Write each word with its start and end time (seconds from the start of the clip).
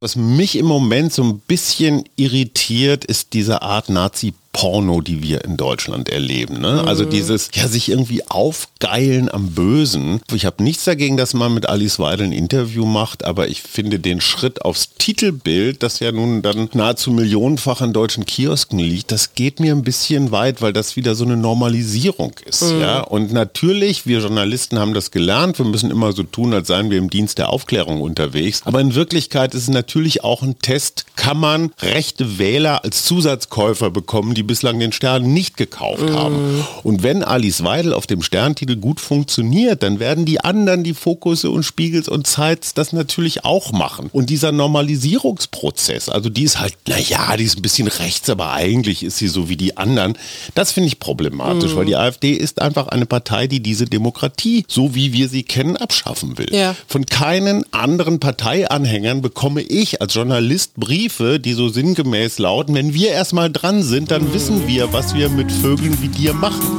Was 0.00 0.14
mich 0.14 0.56
im 0.56 0.66
Moment 0.66 1.12
so 1.12 1.24
ein 1.24 1.40
bisschen 1.40 2.04
irritiert, 2.14 3.04
ist 3.04 3.32
diese 3.32 3.62
Art 3.62 3.88
Nazi 3.88 4.32
Porno, 4.52 5.00
die 5.00 5.22
wir 5.22 5.44
in 5.44 5.56
Deutschland 5.56 6.08
erleben. 6.08 6.60
Ne? 6.60 6.82
Also 6.86 7.04
mhm. 7.04 7.10
dieses, 7.10 7.50
ja, 7.54 7.68
sich 7.68 7.90
irgendwie 7.90 8.26
aufgeilen 8.28 9.32
am 9.32 9.50
Bösen. 9.50 10.20
Ich 10.32 10.46
habe 10.46 10.62
nichts 10.62 10.84
dagegen, 10.84 11.16
dass 11.16 11.34
man 11.34 11.54
mit 11.54 11.68
Alice 11.68 11.98
Weidel 11.98 12.26
ein 12.26 12.32
Interview 12.32 12.84
macht, 12.84 13.24
aber 13.24 13.48
ich 13.48 13.62
finde 13.62 13.98
den 13.98 14.20
Schritt 14.20 14.62
aufs 14.62 14.94
Titelbild, 14.98 15.82
das 15.82 16.00
ja 16.00 16.12
nun 16.12 16.42
dann 16.42 16.68
nahezu 16.72 17.10
millionenfach 17.10 17.80
an 17.82 17.92
deutschen 17.92 18.26
Kiosken 18.26 18.78
liegt, 18.78 19.12
das 19.12 19.34
geht 19.34 19.60
mir 19.60 19.72
ein 19.74 19.82
bisschen 19.82 20.30
weit, 20.30 20.60
weil 20.62 20.72
das 20.72 20.96
wieder 20.96 21.14
so 21.14 21.24
eine 21.24 21.36
Normalisierung 21.36 22.32
ist. 22.44 22.62
Mhm. 22.62 22.80
Ja? 22.80 23.00
Und 23.00 23.32
natürlich, 23.32 24.06
wir 24.06 24.20
Journalisten 24.20 24.78
haben 24.78 24.94
das 24.94 25.10
gelernt, 25.10 25.58
wir 25.58 25.66
müssen 25.66 25.90
immer 25.90 26.12
so 26.12 26.22
tun, 26.22 26.54
als 26.54 26.68
seien 26.68 26.90
wir 26.90 26.98
im 26.98 27.10
Dienst 27.10 27.38
der 27.38 27.50
Aufklärung 27.50 28.00
unterwegs. 28.00 28.62
Aber 28.64 28.80
in 28.80 28.94
Wirklichkeit 28.94 29.54
ist 29.54 29.62
es 29.62 29.68
natürlich 29.68 30.24
auch 30.24 30.42
ein 30.42 30.58
Test, 30.58 31.04
kann 31.16 31.38
man 31.38 31.72
rechte 31.80 32.38
Wähler 32.38 32.84
als 32.84 33.04
Zusatzkäufer 33.04 33.90
bekommen, 33.90 34.34
die 34.38 34.44
bislang 34.44 34.78
den 34.78 34.92
Stern 34.92 35.32
nicht 35.32 35.56
gekauft 35.56 36.08
mm. 36.08 36.14
haben. 36.14 36.64
Und 36.84 37.02
wenn 37.02 37.24
Alice 37.24 37.64
Weidel 37.64 37.92
auf 37.92 38.06
dem 38.06 38.22
Sterntitel 38.22 38.76
gut 38.76 39.00
funktioniert, 39.00 39.82
dann 39.82 39.98
werden 39.98 40.24
die 40.24 40.40
anderen, 40.40 40.84
die 40.84 40.94
Fokusse 40.94 41.50
und 41.50 41.64
Spiegels 41.64 42.08
und 42.08 42.28
Zeits, 42.28 42.72
das 42.72 42.92
natürlich 42.92 43.44
auch 43.44 43.72
machen. 43.72 44.10
Und 44.12 44.30
dieser 44.30 44.52
Normalisierungsprozess, 44.52 46.08
also 46.08 46.28
die 46.28 46.44
ist 46.44 46.60
halt, 46.60 46.74
naja, 46.86 47.36
die 47.36 47.44
ist 47.44 47.58
ein 47.58 47.62
bisschen 47.62 47.88
rechts, 47.88 48.30
aber 48.30 48.52
eigentlich 48.52 49.02
ist 49.02 49.18
sie 49.18 49.26
so 49.26 49.48
wie 49.48 49.56
die 49.56 49.76
anderen. 49.76 50.16
Das 50.54 50.70
finde 50.70 50.86
ich 50.86 51.00
problematisch, 51.00 51.74
mm. 51.74 51.76
weil 51.76 51.86
die 51.86 51.96
AfD 51.96 52.32
ist 52.32 52.62
einfach 52.62 52.86
eine 52.86 53.06
Partei, 53.06 53.48
die 53.48 53.60
diese 53.60 53.86
Demokratie, 53.86 54.64
so 54.68 54.94
wie 54.94 55.12
wir 55.12 55.28
sie 55.28 55.42
kennen, 55.42 55.76
abschaffen 55.76 56.38
will. 56.38 56.54
Ja. 56.54 56.76
Von 56.86 57.06
keinen 57.06 57.64
anderen 57.72 58.20
Parteianhängern 58.20 59.20
bekomme 59.20 59.62
ich 59.62 60.00
als 60.00 60.14
Journalist 60.14 60.74
Briefe, 60.76 61.40
die 61.40 61.54
so 61.54 61.68
sinngemäß 61.68 62.38
lauten, 62.38 62.76
wenn 62.76 62.94
wir 62.94 63.10
erstmal 63.10 63.50
dran 63.50 63.82
sind, 63.82 64.12
dann 64.12 64.27
wissen 64.32 64.66
wir, 64.66 64.92
was 64.92 65.14
wir 65.14 65.28
mit 65.28 65.50
Vögeln 65.50 66.00
wie 66.02 66.08
dir 66.08 66.34
machen. 66.34 66.78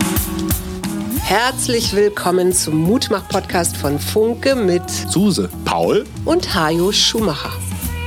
Herzlich 1.22 1.96
willkommen 1.96 2.54
zum 2.54 2.78
Mutmach-Podcast 2.78 3.76
von 3.76 4.00
Funke 4.00 4.56
mit 4.56 4.88
Suse, 4.90 5.50
Paul 5.66 6.06
und 6.26 6.54
Hajo 6.54 6.92
Schumacher. 6.92 7.52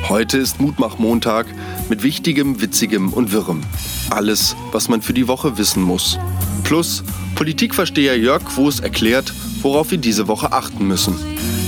Heute 0.08 0.38
ist 0.38 0.60
Mutmach-Montag 0.60 1.46
mit 1.88 2.02
Wichtigem, 2.02 2.60
Witzigem 2.60 3.12
und 3.12 3.32
Wirrem. 3.32 3.62
Alles, 4.10 4.54
was 4.70 4.88
man 4.88 5.02
für 5.02 5.12
die 5.12 5.28
Woche 5.28 5.58
wissen 5.58 5.82
muss. 5.82 6.18
Plus 6.62 7.02
Politikversteher 7.34 8.18
Jörg 8.18 8.44
Quos 8.44 8.80
erklärt, 8.80 9.32
worauf 9.62 9.90
wir 9.90 9.98
diese 9.98 10.28
Woche 10.28 10.52
achten 10.52 10.86
müssen. 10.86 11.16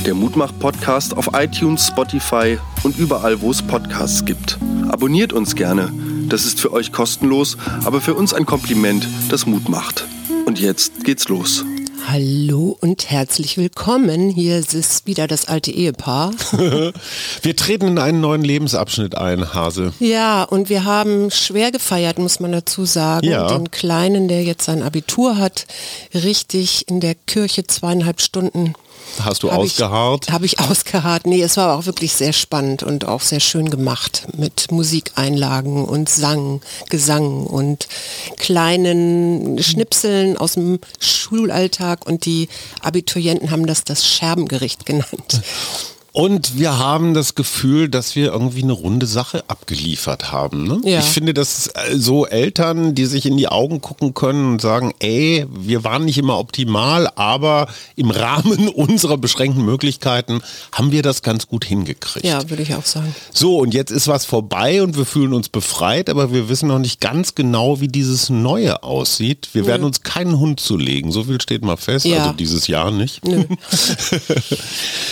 Der 0.06 0.14
Mutmach-Podcast 0.14 1.16
auf 1.16 1.30
iTunes, 1.32 1.88
Spotify 1.88 2.58
und 2.82 2.98
überall, 2.98 3.40
wo 3.40 3.50
es 3.50 3.62
Podcasts 3.62 4.24
gibt. 4.24 4.58
Abonniert 4.88 5.32
uns 5.32 5.54
gerne 5.54 5.92
das 6.28 6.44
ist 6.44 6.60
für 6.60 6.72
euch 6.72 6.92
kostenlos, 6.92 7.56
aber 7.84 8.00
für 8.00 8.14
uns 8.14 8.34
ein 8.34 8.46
Kompliment, 8.46 9.06
das 9.28 9.46
Mut 9.46 9.68
macht. 9.68 10.06
Und 10.46 10.60
jetzt 10.60 11.04
geht's 11.04 11.28
los. 11.28 11.64
Hallo 12.06 12.76
und 12.80 13.10
herzlich 13.10 13.56
willkommen. 13.56 14.28
Hier 14.28 14.58
ist 14.58 15.06
wieder 15.06 15.26
das 15.26 15.48
alte 15.48 15.70
Ehepaar. 15.70 16.32
wir 17.42 17.56
treten 17.56 17.88
in 17.88 17.98
einen 17.98 18.20
neuen 18.20 18.44
Lebensabschnitt 18.44 19.16
ein, 19.16 19.54
Hase. 19.54 19.94
Ja, 20.00 20.42
und 20.42 20.68
wir 20.68 20.84
haben 20.84 21.30
schwer 21.30 21.72
gefeiert, 21.72 22.18
muss 22.18 22.40
man 22.40 22.52
dazu 22.52 22.84
sagen. 22.84 23.26
Ja. 23.26 23.48
Den 23.48 23.70
Kleinen, 23.70 24.28
der 24.28 24.44
jetzt 24.44 24.66
sein 24.66 24.82
Abitur 24.82 25.38
hat, 25.38 25.66
richtig 26.12 26.88
in 26.88 27.00
der 27.00 27.14
Kirche 27.14 27.66
zweieinhalb 27.66 28.20
Stunden 28.20 28.74
Hast 29.22 29.42
du 29.42 29.50
hab 29.50 29.58
ausgeharrt? 29.58 30.30
Habe 30.30 30.46
ich 30.46 30.58
ausgeharrt. 30.60 31.26
Nee, 31.26 31.42
es 31.42 31.56
war 31.56 31.76
auch 31.76 31.86
wirklich 31.86 32.14
sehr 32.14 32.32
spannend 32.32 32.82
und 32.82 33.06
auch 33.06 33.20
sehr 33.20 33.40
schön 33.40 33.70
gemacht 33.70 34.26
mit 34.36 34.70
Musikeinlagen 34.70 35.84
und 35.84 36.08
Sang, 36.08 36.60
Gesang 36.90 37.46
und 37.46 37.88
kleinen 38.36 39.62
Schnipseln 39.62 40.36
aus 40.36 40.52
dem 40.52 40.80
Schulalltag 40.98 42.06
und 42.06 42.24
die 42.24 42.48
Abiturienten 42.80 43.50
haben 43.50 43.66
das 43.66 43.84
das 43.84 44.06
Scherbengericht 44.06 44.86
genannt. 44.86 45.42
Und 46.16 46.56
wir 46.56 46.78
haben 46.78 47.12
das 47.12 47.34
Gefühl, 47.34 47.88
dass 47.88 48.14
wir 48.14 48.26
irgendwie 48.26 48.62
eine 48.62 48.72
runde 48.72 49.04
Sache 49.04 49.42
abgeliefert 49.48 50.30
haben. 50.30 50.62
Ne? 50.62 50.80
Ja. 50.84 51.00
Ich 51.00 51.06
finde, 51.06 51.34
dass 51.34 51.66
äh, 51.66 51.96
so 51.96 52.24
Eltern, 52.24 52.94
die 52.94 53.06
sich 53.06 53.26
in 53.26 53.36
die 53.36 53.48
Augen 53.48 53.80
gucken 53.80 54.14
können 54.14 54.52
und 54.52 54.60
sagen, 54.60 54.94
ey, 55.00 55.44
wir 55.50 55.82
waren 55.82 56.04
nicht 56.04 56.16
immer 56.16 56.38
optimal, 56.38 57.08
aber 57.16 57.66
im 57.96 58.12
Rahmen 58.12 58.68
unserer 58.74 59.18
beschränkten 59.18 59.64
Möglichkeiten 59.64 60.40
haben 60.70 60.92
wir 60.92 61.02
das 61.02 61.22
ganz 61.22 61.48
gut 61.48 61.64
hingekriegt. 61.64 62.24
Ja, 62.24 62.48
würde 62.48 62.62
ich 62.62 62.76
auch 62.76 62.84
sagen. 62.84 63.12
So, 63.32 63.58
und 63.58 63.74
jetzt 63.74 63.90
ist 63.90 64.06
was 64.06 64.24
vorbei 64.24 64.84
und 64.84 64.96
wir 64.96 65.06
fühlen 65.06 65.32
uns 65.32 65.48
befreit, 65.48 66.08
aber 66.08 66.32
wir 66.32 66.48
wissen 66.48 66.68
noch 66.68 66.78
nicht 66.78 67.00
ganz 67.00 67.34
genau, 67.34 67.80
wie 67.80 67.88
dieses 67.88 68.30
Neue 68.30 68.84
aussieht. 68.84 69.48
Wir 69.52 69.64
mhm. 69.64 69.66
werden 69.66 69.82
uns 69.82 70.02
keinen 70.02 70.38
Hund 70.38 70.60
zulegen, 70.60 71.10
so 71.10 71.24
viel 71.24 71.40
steht 71.40 71.64
mal 71.64 71.76
fest, 71.76 72.06
ja. 72.06 72.18
also 72.18 72.34
dieses 72.34 72.68
Jahr 72.68 72.92
nicht. 72.92 73.20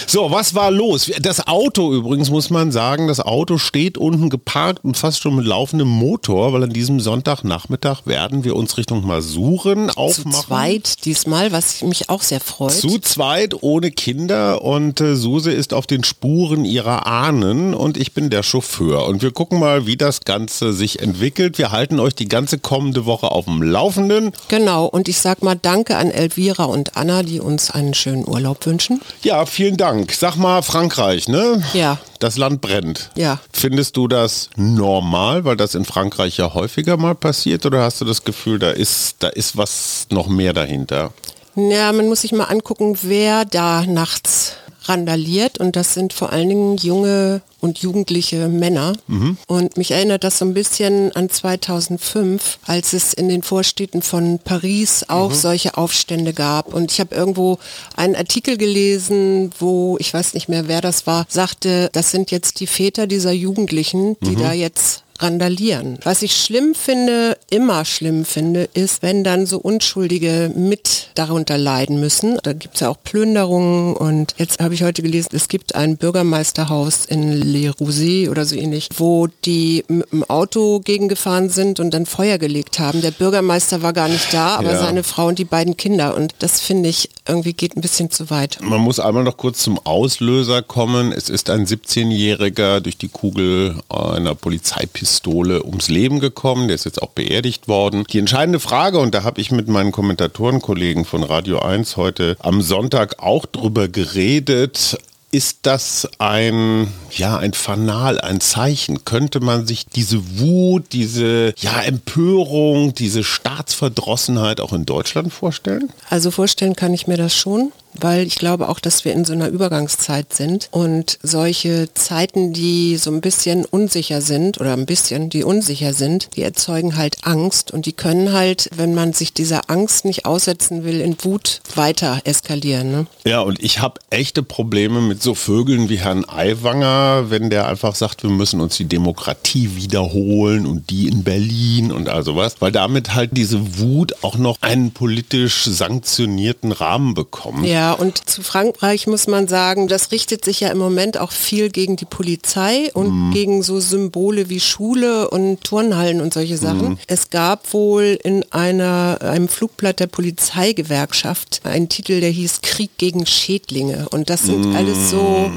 So, 0.06 0.30
was 0.30 0.54
war 0.54 0.70
los? 0.70 0.91
Los. 0.92 1.10
Das 1.20 1.47
Auto 1.47 1.92
übrigens 1.92 2.30
muss 2.30 2.50
man 2.50 2.70
sagen, 2.70 3.08
das 3.08 3.20
Auto 3.20 3.58
steht 3.58 3.98
unten 3.98 4.30
geparkt 4.30 4.84
und 4.84 4.97
fast 4.97 5.22
schon 5.22 5.36
mit 5.36 5.47
laufendem 5.47 5.88
Motor, 5.88 6.53
weil 6.53 6.62
an 6.62 6.70
diesem 6.70 7.00
Sonntagnachmittag 7.00 8.06
werden 8.06 8.44
wir 8.44 8.56
uns 8.56 8.76
Richtung 8.76 9.06
Masuren 9.06 9.91
aufmachen. 9.91 10.32
Zu 10.32 10.47
zweit 10.47 11.04
diesmal, 11.04 11.52
was 11.52 11.82
mich 11.82 12.10
auch 12.10 12.22
sehr 12.22 12.41
freut. 12.41 12.72
Zu 12.72 12.98
zweit, 12.98 13.62
ohne 13.62 13.91
Kinder 13.91 14.62
und 14.62 15.00
äh, 15.00 15.16
Suse 15.16 15.52
ist 15.52 15.75
auf 15.75 15.86
den 15.86 16.04
Spuren 16.04 16.64
ihrer 16.64 17.06
Ahnen 17.06 17.75
und 17.75 17.97
ich 17.97 18.12
bin 18.12 18.31
der 18.31 18.42
Chauffeur. 18.42 19.06
Und 19.06 19.22
wir 19.22 19.32
gucken 19.32 19.58
mal, 19.58 19.86
wie 19.86 19.97
das 19.97 20.20
Ganze 20.20 20.72
sich 20.72 21.00
entwickelt. 21.00 21.58
Wir 21.58 21.72
halten 21.72 21.98
euch 22.00 22.14
die 22.14 22.28
ganze 22.28 22.58
kommende 22.58 23.06
Woche 23.06 23.31
auf 23.31 23.47
dem 23.47 23.62
Laufenden. 23.62 24.32
Genau, 24.48 24.86
und 24.86 25.08
ich 25.08 25.19
sag 25.19 25.42
mal 25.42 25.56
Danke 25.60 25.97
an 25.97 26.10
Elvira 26.10 26.64
und 26.64 26.97
Anna, 26.97 27.22
die 27.22 27.41
uns 27.41 27.70
einen 27.70 27.94
schönen 27.94 28.26
Urlaub 28.28 28.66
wünschen. 28.66 29.00
Ja, 29.22 29.47
vielen 29.47 29.76
Dank. 29.76 30.12
Sag 30.12 30.36
mal, 30.36 30.62
Frank, 30.62 30.81
Frankreich, 30.82 31.28
ne? 31.28 31.62
Ja. 31.75 31.98
Das 32.19 32.37
Land 32.37 32.60
brennt. 32.60 33.10
Ja. 33.15 33.38
Findest 33.53 33.97
du 33.97 34.09
das 34.09 34.50
normal, 34.56 35.44
weil 35.44 35.56
das 35.56 35.76
in 35.76 35.84
Frankreich 35.84 36.38
ja 36.38 36.54
häufiger 36.54 36.97
mal 36.97 37.15
passiert, 37.15 37.65
oder 37.65 37.82
hast 37.82 38.00
du 38.00 38.04
das 38.04 38.25
Gefühl, 38.25 38.59
da 38.59 38.70
ist, 38.70 39.16
da 39.20 39.28
ist 39.28 39.56
was 39.56 40.09
noch 40.10 40.26
mehr 40.26 40.53
dahinter? 40.53 41.12
Ja, 41.54 41.93
man 41.93 42.09
muss 42.09 42.22
sich 42.22 42.32
mal 42.32 42.47
angucken, 42.47 42.98
wer 43.03 43.44
da 43.44 43.87
nachts 43.87 44.56
randaliert 44.84 45.59
und 45.59 45.76
das 45.76 45.94
sind 45.94 46.12
vor 46.12 46.32
allen 46.32 46.48
Dingen 46.48 46.76
junge 46.76 47.43
und 47.60 47.78
jugendliche 47.78 48.48
Männer. 48.48 48.94
Mhm. 49.06 49.37
Und 49.47 49.76
mich 49.76 49.93
erinnert 49.93 50.25
das 50.25 50.38
so 50.38 50.44
ein 50.44 50.54
bisschen 50.54 51.15
an 51.15 51.31
2005, 51.31 52.59
als 52.66 52.93
es 52.93 53.15
in 53.15 53.28
den 53.28 53.43
Vorstädten 53.43 54.03
von 54.03 54.41
Paris 54.41 55.04
auch 55.09 55.31
mhm. 55.31 55.34
solche 55.34 55.76
Aufstände 55.76 56.32
gab. 56.32 56.75
Und 56.75 56.91
ich 56.91 57.00
habe 57.00 57.15
irgendwo 57.15 57.59
einen 57.97 58.16
Artikel 58.16 58.56
gelesen, 58.56 59.53
wo, 59.59 59.97
ich 60.00 60.12
weiß 60.12 60.34
nicht 60.34 60.48
mehr, 60.48 60.66
wer 60.66 60.81
das 60.81 61.06
war, 61.06 61.25
sagte, 61.28 61.88
das 61.93 62.10
sind 62.10 62.31
jetzt 62.31 62.59
die 62.60 62.66
Väter 62.66 63.06
dieser 63.06 63.32
Jugendlichen, 63.32 64.16
die 64.20 64.37
mhm. 64.37 64.41
da 64.41 64.53
jetzt 64.53 65.04
randalieren. 65.23 65.99
Was 66.05 66.23
ich 66.23 66.37
schlimm 66.37 66.75
finde, 66.75 67.37
immer 67.50 67.84
schlimm 67.84 68.25
finde, 68.25 68.69
ist, 68.75 69.03
wenn 69.03 69.25
dann 69.25 69.47
so 69.47 69.59
Unschuldige 69.59 70.53
mit 70.55 71.09
darunter 71.15 71.59
leiden 71.59 72.00
müssen. 72.00 72.39
Da 72.43 72.53
gibt 72.53 72.75
es 72.75 72.81
ja 72.81 72.89
auch 72.89 72.97
Plünderungen 73.03 73.95
und 73.95 74.34
jetzt 74.39 74.61
habe 74.61 74.75
ich 74.75 74.83
heute 74.83 75.03
gelesen, 75.03 75.31
es 75.33 75.49
gibt 75.49 75.75
ein 75.75 75.97
Bürgermeisterhaus 75.97 77.05
in 77.06 77.33
Le 77.33 77.71
Rousset 77.71 78.28
oder 78.28 78.45
so 78.45 78.56
ähnlich, 78.56 78.89
wo 78.97 79.28
die 79.45 79.84
mit 79.89 80.11
dem 80.12 80.25
Auto 80.25 80.81
gegengefahren 80.81 81.49
sind 81.50 81.81
und 81.81 81.93
dann 81.93 82.06
Feuer 82.06 82.39
gelegt 82.39 82.79
haben. 82.79 83.00
Der 83.00 83.11
Bürgermeister 83.11 83.83
war 83.83 83.93
gar 83.93 84.09
nicht 84.09 84.33
da, 84.33 84.56
aber 84.56 84.73
ja. 84.73 84.79
seine 84.79 85.03
Frau 85.03 85.29
und 85.29 85.39
die 85.39 85.44
beiden 85.44 85.77
Kinder 85.77 86.17
und 86.17 86.34
das 86.41 86.61
finde 86.61 86.89
ich 86.89 87.11
irgendwie 87.29 87.53
geht 87.53 87.77
ein 87.77 87.81
bisschen 87.81 88.11
zu 88.11 88.31
weit. 88.31 88.59
Man 88.61 88.81
muss 88.81 88.99
einmal 88.99 89.23
noch 89.23 89.37
kurz 89.37 89.62
zum 89.62 89.79
Auslöser 89.79 90.62
kommen. 90.62 91.12
Es 91.12 91.29
ist 91.29 91.50
ein 91.50 91.67
17-Jähriger 91.67 92.81
durch 92.81 92.97
die 92.97 93.09
Kugel 93.09 93.77
einer 93.89 94.35
Polizeipistole 94.35 95.12
Pistole 95.12 95.62
ums 95.62 95.91
Leben 95.91 96.20
gekommen. 96.20 96.69
Der 96.69 96.75
ist 96.75 96.87
jetzt 96.87 97.03
auch 97.03 97.11
beerdigt 97.11 97.69
worden. 97.69 98.05
Die 98.11 98.19
entscheidende 98.19 98.61
Frage, 98.61 98.99
und 98.99 99.14
da 99.14 99.25
habe 99.25 99.43
ich 99.43 99.50
mit 99.50 99.69
meinen 99.69 99.93
Kommentatorenkollegen 99.93 101.05
von 101.05 101.23
Radio 101.23 101.59
1 101.59 101.99
heute 101.99 102.35
am 102.38 102.62
Sonntag 102.62 103.19
auch 103.19 103.44
drüber 103.44 103.88
geredet, 103.88 104.97
ist 105.31 105.61
das 105.62 106.09
ein, 106.19 106.88
ja, 107.11 107.37
ein 107.37 107.53
Fanal, 107.53 108.20
ein 108.23 108.41
Zeichen? 108.41 109.05
Könnte 109.05 109.41
man 109.41 109.67
sich 109.67 109.87
diese 109.87 110.38
Wut, 110.38 110.85
diese, 110.93 111.53
ja, 111.58 111.82
Empörung, 111.82 112.94
diese 112.94 113.23
Staatsverdrossenheit 113.23 114.62
auch 114.62 114.73
in 114.73 114.87
Deutschland 114.87 115.31
vorstellen? 115.31 115.91
Also 116.08 116.31
vorstellen 116.31 116.75
kann 116.75 116.94
ich 116.94 117.06
mir 117.06 117.19
das 117.19 117.35
schon. 117.35 117.70
Weil 118.00 118.27
ich 118.27 118.37
glaube 118.37 118.69
auch, 118.69 118.81
dass 118.81 119.05
wir 119.05 119.12
in 119.12 119.25
so 119.25 119.33
einer 119.33 119.49
Übergangszeit 119.49 120.33
sind 120.33 120.69
und 120.71 121.19
solche 121.23 121.93
Zeiten, 121.94 122.53
die 122.53 122.97
so 122.97 123.11
ein 123.11 123.21
bisschen 123.21 123.65
unsicher 123.65 124.21
sind 124.21 124.61
oder 124.61 124.73
ein 124.73 124.87
bisschen, 124.87 125.31
die 125.31 125.44
unsicher 125.44 125.93
sind, 125.93 126.29
die 126.37 126.43
erzeugen 126.43 126.97
halt 126.97 127.19
Angst 127.23 127.71
und 127.71 127.87
die 127.87 127.93
können 127.93 128.33
halt, 128.33 128.71
wenn 128.77 128.94
man 128.94 129.12
sich 129.12 129.33
dieser 129.33 129.71
Angst 129.71 130.05
nicht 130.05 130.27
aussetzen 130.27 130.85
will, 130.85 131.00
in 131.00 131.17
Wut 131.23 131.61
weiter 131.75 132.21
eskalieren. 132.25 132.91
Ne? 132.91 133.06
Ja, 133.25 133.41
und 133.41 133.62
ich 133.62 133.81
habe 133.81 134.00
echte 134.11 134.43
Probleme 134.43 135.00
mit 135.00 135.23
so 135.23 135.35
Vögeln 135.35 135.89
wie 135.89 135.99
Herrn 135.99 136.25
Aiwanger, 136.29 137.31
wenn 137.31 137.50
der 137.50 137.69
einfach 137.69 137.94
sagt, 137.94 138.23
wir 138.23 138.31
müssen 138.31 138.61
uns 138.61 138.77
die 138.77 138.87
Demokratie 138.87 139.77
wiederholen 139.77 140.67
und 140.67 140.91
die 140.91 141.09
in 141.09 141.25
Berlin 141.25 141.93
und 141.93 142.09
all 142.09 142.25
sowas, 142.25 142.56
weil 142.61 142.73
damit 142.73 143.15
halt 143.15 143.31
diese 143.37 143.79
Wut 143.79 144.15
auch 144.23 144.37
noch 144.37 144.56
einen 144.61 144.93
politisch 144.93 145.65
sanktionierten 145.65 146.73
Rahmen 146.73 147.15
bekommt. 147.15 147.67
Ja, 147.67 147.81
und 147.90 148.31
zu 148.31 148.43
Frankreich 148.43 149.08
muss 149.08 149.26
man 149.26 149.49
sagen, 149.49 149.88
das 149.88 150.12
richtet 150.12 150.44
sich 150.44 150.61
ja 150.61 150.69
im 150.69 150.79
Moment 150.79 151.19
auch 151.19 151.32
viel 151.32 151.70
gegen 151.70 151.96
die 151.96 152.05
Polizei 152.05 152.90
und 152.94 153.11
mhm. 153.11 153.32
gegen 153.32 153.62
so 153.64 153.81
Symbole 153.81 154.49
wie 154.49 154.61
Schule 154.61 155.29
und 155.31 155.64
Turnhallen 155.64 156.20
und 156.20 156.32
solche 156.32 156.56
Sachen. 156.56 156.90
Mhm. 156.90 156.99
Es 157.08 157.31
gab 157.31 157.73
wohl 157.73 158.19
in 158.23 158.44
einer, 158.52 159.19
einem 159.20 159.49
Flugblatt 159.49 159.99
der 159.99 160.06
Polizeigewerkschaft 160.06 161.62
einen 161.64 161.88
Titel, 161.88 162.20
der 162.20 162.31
hieß 162.31 162.61
Krieg 162.62 162.90
gegen 162.99 163.26
Schädlinge. 163.26 164.08
Und 164.11 164.31
das 164.31 164.43
sind 164.44 164.67
mhm. 164.67 164.76
alles 164.76 165.11
so, 165.11 165.50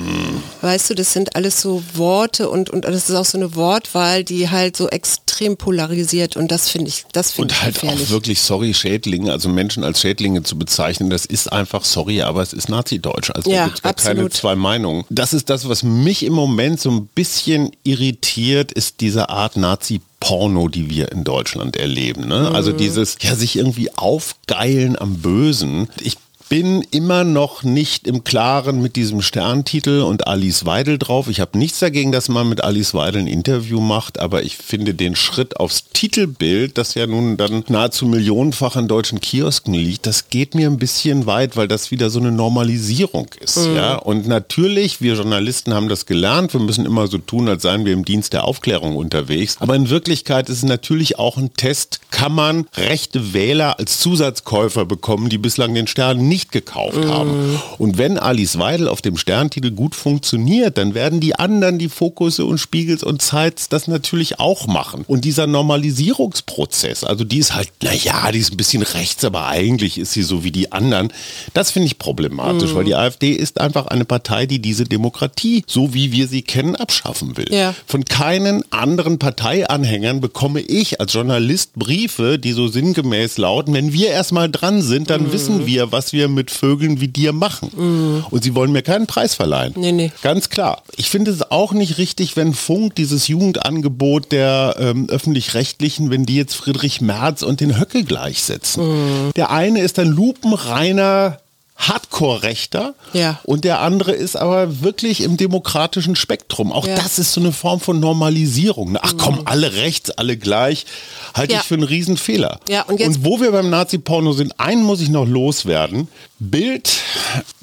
weißt 0.62 0.90
du, 0.90 0.96
das 0.96 1.14
sind 1.14 1.36
alles 1.36 1.62
so 1.62 1.84
Worte 1.94 2.50
und, 2.50 2.70
und 2.70 2.86
das 2.86 3.10
ist 3.10 3.16
auch 3.16 3.26
so 3.26 3.38
eine 3.38 3.56
Wortwahl, 3.56 4.24
die 4.24 4.50
halt 4.50 4.76
so 4.76 4.90
extrem 4.90 5.58
polarisiert 5.58 6.38
und 6.38 6.52
das 6.52 6.70
finde 6.70 6.90
ich, 6.90 7.06
das 7.12 7.32
finde 7.32 7.54
ich 7.54 7.60
Und 7.60 7.64
halt 7.64 7.76
gefährlich. 7.76 8.08
auch 8.08 8.12
wirklich, 8.12 8.42
sorry, 8.42 8.74
Schädlinge, 8.74 9.32
also 9.32 9.50
Menschen 9.50 9.84
als 9.84 10.02
Schädlinge 10.02 10.44
zu 10.44 10.58
bezeichnen, 10.58 11.10
das 11.10 11.26
ist 11.26 11.52
einfach, 11.52 11.84
sorry, 11.84 12.15
aber 12.24 12.42
es 12.42 12.54
ist 12.54 12.70
Nazi-Deutsch. 12.70 13.32
Also 13.32 13.50
ja, 13.52 13.66
da 13.66 13.66
gibt 13.66 14.00
es 14.00 14.06
gar 14.06 14.16
keine 14.16 14.30
zwei 14.30 14.56
Meinungen. 14.56 15.06
Das 15.10 15.34
ist 15.34 15.50
das, 15.50 15.68
was 15.70 15.84
mich 15.84 16.24
im 16.24 16.34
Moment 16.34 16.80
so 16.80 16.92
ein 16.92 17.08
bisschen 17.08 17.72
irritiert, 17.84 18.72
ist 18.72 19.02
diese 19.02 19.30
Art 19.30 19.58
Nazi- 19.58 20.02
Porno, 20.26 20.70
die 20.70 20.90
wir 20.90 21.12
in 21.12 21.24
Deutschland 21.24 21.76
erleben. 21.76 22.28
Ne? 22.28 22.50
Also 22.52 22.72
mhm. 22.72 22.78
dieses, 22.78 23.18
ja, 23.22 23.36
sich 23.36 23.58
irgendwie 23.58 23.96
aufgeilen 23.96 24.98
am 25.00 25.18
Bösen. 25.18 25.88
Ich 26.02 26.18
bin 26.50 26.86
immer 26.92 27.24
noch 27.24 27.64
nicht 27.64 28.08
im 28.08 28.24
Klaren 28.24 28.82
mit 28.82 28.96
diesem 28.96 29.22
Sterntitel 29.22 30.02
und 30.02 30.28
Alice 30.28 30.66
Weidel 30.66 30.98
drauf. 30.98 31.28
Ich 31.28 31.40
habe 31.40 31.58
nichts 31.58 31.80
dagegen, 31.80 32.12
dass 32.12 32.30
man 32.30 32.48
mit 32.48 32.64
Alice 32.64 32.94
Weidel 32.94 33.22
ein 33.22 33.28
Interview 33.28 33.80
macht, 33.80 34.20
aber 34.20 34.44
ich 34.44 34.58
finde 34.58 34.94
den 34.94 35.16
Schritt 35.16 35.60
aufs 35.60 35.86
Titelbild, 35.94 36.78
das 36.78 36.94
ja 36.94 37.08
nun 37.08 37.38
dann 37.38 37.64
nahezu 37.68 38.06
millionenfach 38.06 38.76
an 38.76 38.88
deutschen 38.88 39.20
Kiosken 39.20 39.74
liegt, 39.74 40.06
das 40.06 40.30
geht 40.30 40.56
mir 40.56 40.70
ein 40.70 40.78
bisschen 40.78 41.26
weit, 41.26 41.58
weil 41.58 41.68
das 41.68 41.90
wieder 41.90 42.10
so 42.10 42.20
eine 42.20 42.32
Normalisierung 42.32 43.28
ist. 43.40 43.58
Mhm. 43.58 43.76
Ja? 43.76 43.96
Und 43.96 44.28
natürlich, 44.28 45.02
wir 45.02 45.16
Journalisten 45.16 45.74
haben 45.74 45.90
das 45.90 46.06
gelernt, 46.06 46.54
wir 46.54 46.62
müssen 46.62 46.86
immer 46.86 47.08
so 47.08 47.18
tun, 47.18 47.50
als 47.50 47.64
seien 47.64 47.86
wir 47.86 47.94
im 47.94 48.06
Dienst 48.06 48.34
der 48.34 48.46
Aufklärung 48.46 48.96
unterwegs. 48.96 49.58
Aber 49.60 49.76
in 49.76 49.90
Wirklichkeit 49.90 50.50
ist 50.50 50.58
es 50.58 50.64
natürlich 50.64 51.18
auch 51.18 51.38
ein 51.38 51.54
Test, 51.54 52.02
kann 52.12 52.34
man 52.34 52.68
rechte 52.76 53.34
Wähler 53.34 53.80
als 53.80 54.00
Zusatzkäufer 54.00 54.86
bekommen, 54.86 55.30
die 55.30 55.38
bislang 55.38 55.74
den 55.74 55.88
Stern 55.88 56.28
nicht 56.28 56.35
nicht 56.36 56.52
gekauft 56.52 56.98
mm. 56.98 57.10
haben. 57.10 57.62
Und 57.78 57.98
wenn 57.98 58.18
Alice 58.20 58.60
Weidel 58.60 58.90
auf 58.90 59.02
dem 59.02 59.16
Sterntitel 59.16 59.72
gut 59.72 59.96
funktioniert, 59.96 60.78
dann 60.78 60.94
werden 60.94 61.22
die 61.22 61.36
anderen, 61.36 61.80
die 61.80 61.88
Fokusse 61.88 62.44
und 62.46 62.58
Spiegels 62.58 63.04
und 63.04 63.22
Zeits, 63.22 63.70
das 63.70 63.88
natürlich 63.88 64.38
auch 64.38 64.68
machen. 64.68 65.06
Und 65.08 65.24
dieser 65.24 65.48
Normalisierungsprozess, 65.48 67.06
also 67.06 67.24
die 67.24 67.38
ist 67.38 67.56
halt, 67.56 67.70
naja, 67.82 68.34
die 68.34 68.40
ist 68.40 68.52
ein 68.52 68.58
bisschen 68.58 68.84
rechts, 68.84 69.24
aber 69.24 69.48
eigentlich 69.48 69.98
ist 69.98 70.12
sie 70.12 70.24
so 70.24 70.44
wie 70.44 70.52
die 70.52 70.74
anderen. 70.74 71.14
Das 71.54 71.72
finde 71.72 71.88
ich 71.88 72.00
problematisch, 72.00 72.74
mm. 72.74 72.76
weil 72.76 72.84
die 72.84 72.96
AfD 72.96 73.32
ist 73.32 73.62
einfach 73.62 73.86
eine 73.88 74.04
Partei, 74.04 74.46
die 74.46 74.60
diese 74.60 74.84
Demokratie, 74.84 75.64
so 75.68 75.94
wie 75.94 76.12
wir 76.12 76.28
sie 76.28 76.42
kennen, 76.42 76.76
abschaffen 76.76 77.38
will. 77.38 77.48
Ja. 77.50 77.74
Von 77.88 78.04
keinen 78.04 78.70
anderen 78.74 79.20
Parteianhängern 79.20 80.20
bekomme 80.20 80.60
ich 80.60 81.00
als 81.00 81.14
Journalist 81.14 81.76
Briefe, 81.76 82.38
die 82.38 82.52
so 82.52 82.68
sinngemäß 82.68 83.38
lauten, 83.38 83.74
wenn 83.74 83.94
wir 83.94 84.10
erstmal 84.10 84.52
dran 84.52 84.82
sind, 84.82 85.10
dann 85.10 85.30
mm. 85.30 85.32
wissen 85.32 85.66
wir, 85.66 85.94
was 85.94 86.12
wir 86.12 86.25
wir 86.26 86.36
mit 86.36 86.52
Vögeln 86.52 87.02
wie 87.02 87.08
dir 87.08 87.34
machen. 87.34 87.72
Mhm. 87.76 88.26
Und 88.30 88.44
sie 88.44 88.56
wollen 88.56 88.72
mir 88.72 88.82
keinen 88.82 89.08
Preis 89.08 89.36
verleihen. 89.36 89.74
Nee, 89.76 89.92
nee. 89.92 90.12
Ganz 90.22 90.50
klar. 90.50 90.84
Ich 90.96 91.10
finde 91.10 91.32
es 91.32 91.52
auch 91.52 91.74
nicht 91.74 91.98
richtig, 91.98 92.36
wenn 92.36 92.54
Funk 92.54 92.96
dieses 92.96 93.28
Jugendangebot 93.28 94.32
der 94.32 94.76
ähm, 94.80 95.08
öffentlich-rechtlichen, 95.10 96.10
wenn 96.10 96.26
die 96.26 96.36
jetzt 96.36 96.56
Friedrich 96.56 97.02
Merz 97.02 97.44
und 97.44 97.62
den 97.62 97.80
Höcke 97.80 98.04
gleichsetzen. 98.04 99.28
Mhm. 99.28 99.32
Der 99.36 99.52
eine 99.52 99.82
ist 99.82 100.00
ein 100.00 100.08
lupenreiner 100.08 101.40
Hardcore-Rechter 101.78 102.96
ja. 103.14 103.40
und 103.44 103.66
der 103.66 103.82
andere 103.82 104.14
ist 104.14 104.38
aber 104.38 104.82
wirklich 104.82 105.22
im 105.22 105.36
demokratischen 105.36 106.16
Spektrum. 106.16 106.72
Auch 106.72 106.88
ja. 106.88 106.96
das 106.96 107.20
ist 107.20 107.34
so 107.34 107.42
eine 107.42 107.52
Form 107.52 107.82
von 107.82 108.00
Normalisierung. 108.00 108.98
Ach 109.02 109.14
komm, 109.18 109.36
mhm. 109.36 109.42
alle 109.46 109.74
rechts, 109.74 110.10
alle 110.10 110.38
gleich, 110.38 110.86
halte 111.34 111.54
ja. 111.54 111.60
ich 111.60 111.66
für 111.66 111.76
einen 111.76 111.84
Riesenfehler. 111.84 112.60
Ja, 112.70 112.84
und, 112.84 113.02
und 113.02 113.26
wo 113.26 113.42
wir 113.42 113.52
beim 113.52 113.70
Nazi-Porno 113.70 114.32
sind, 114.32 114.58
einen 114.60 114.84
muss 114.84 115.02
ich 115.02 115.10
noch 115.10 115.28
loswerden. 115.28 116.08
Bild, 116.40 117.02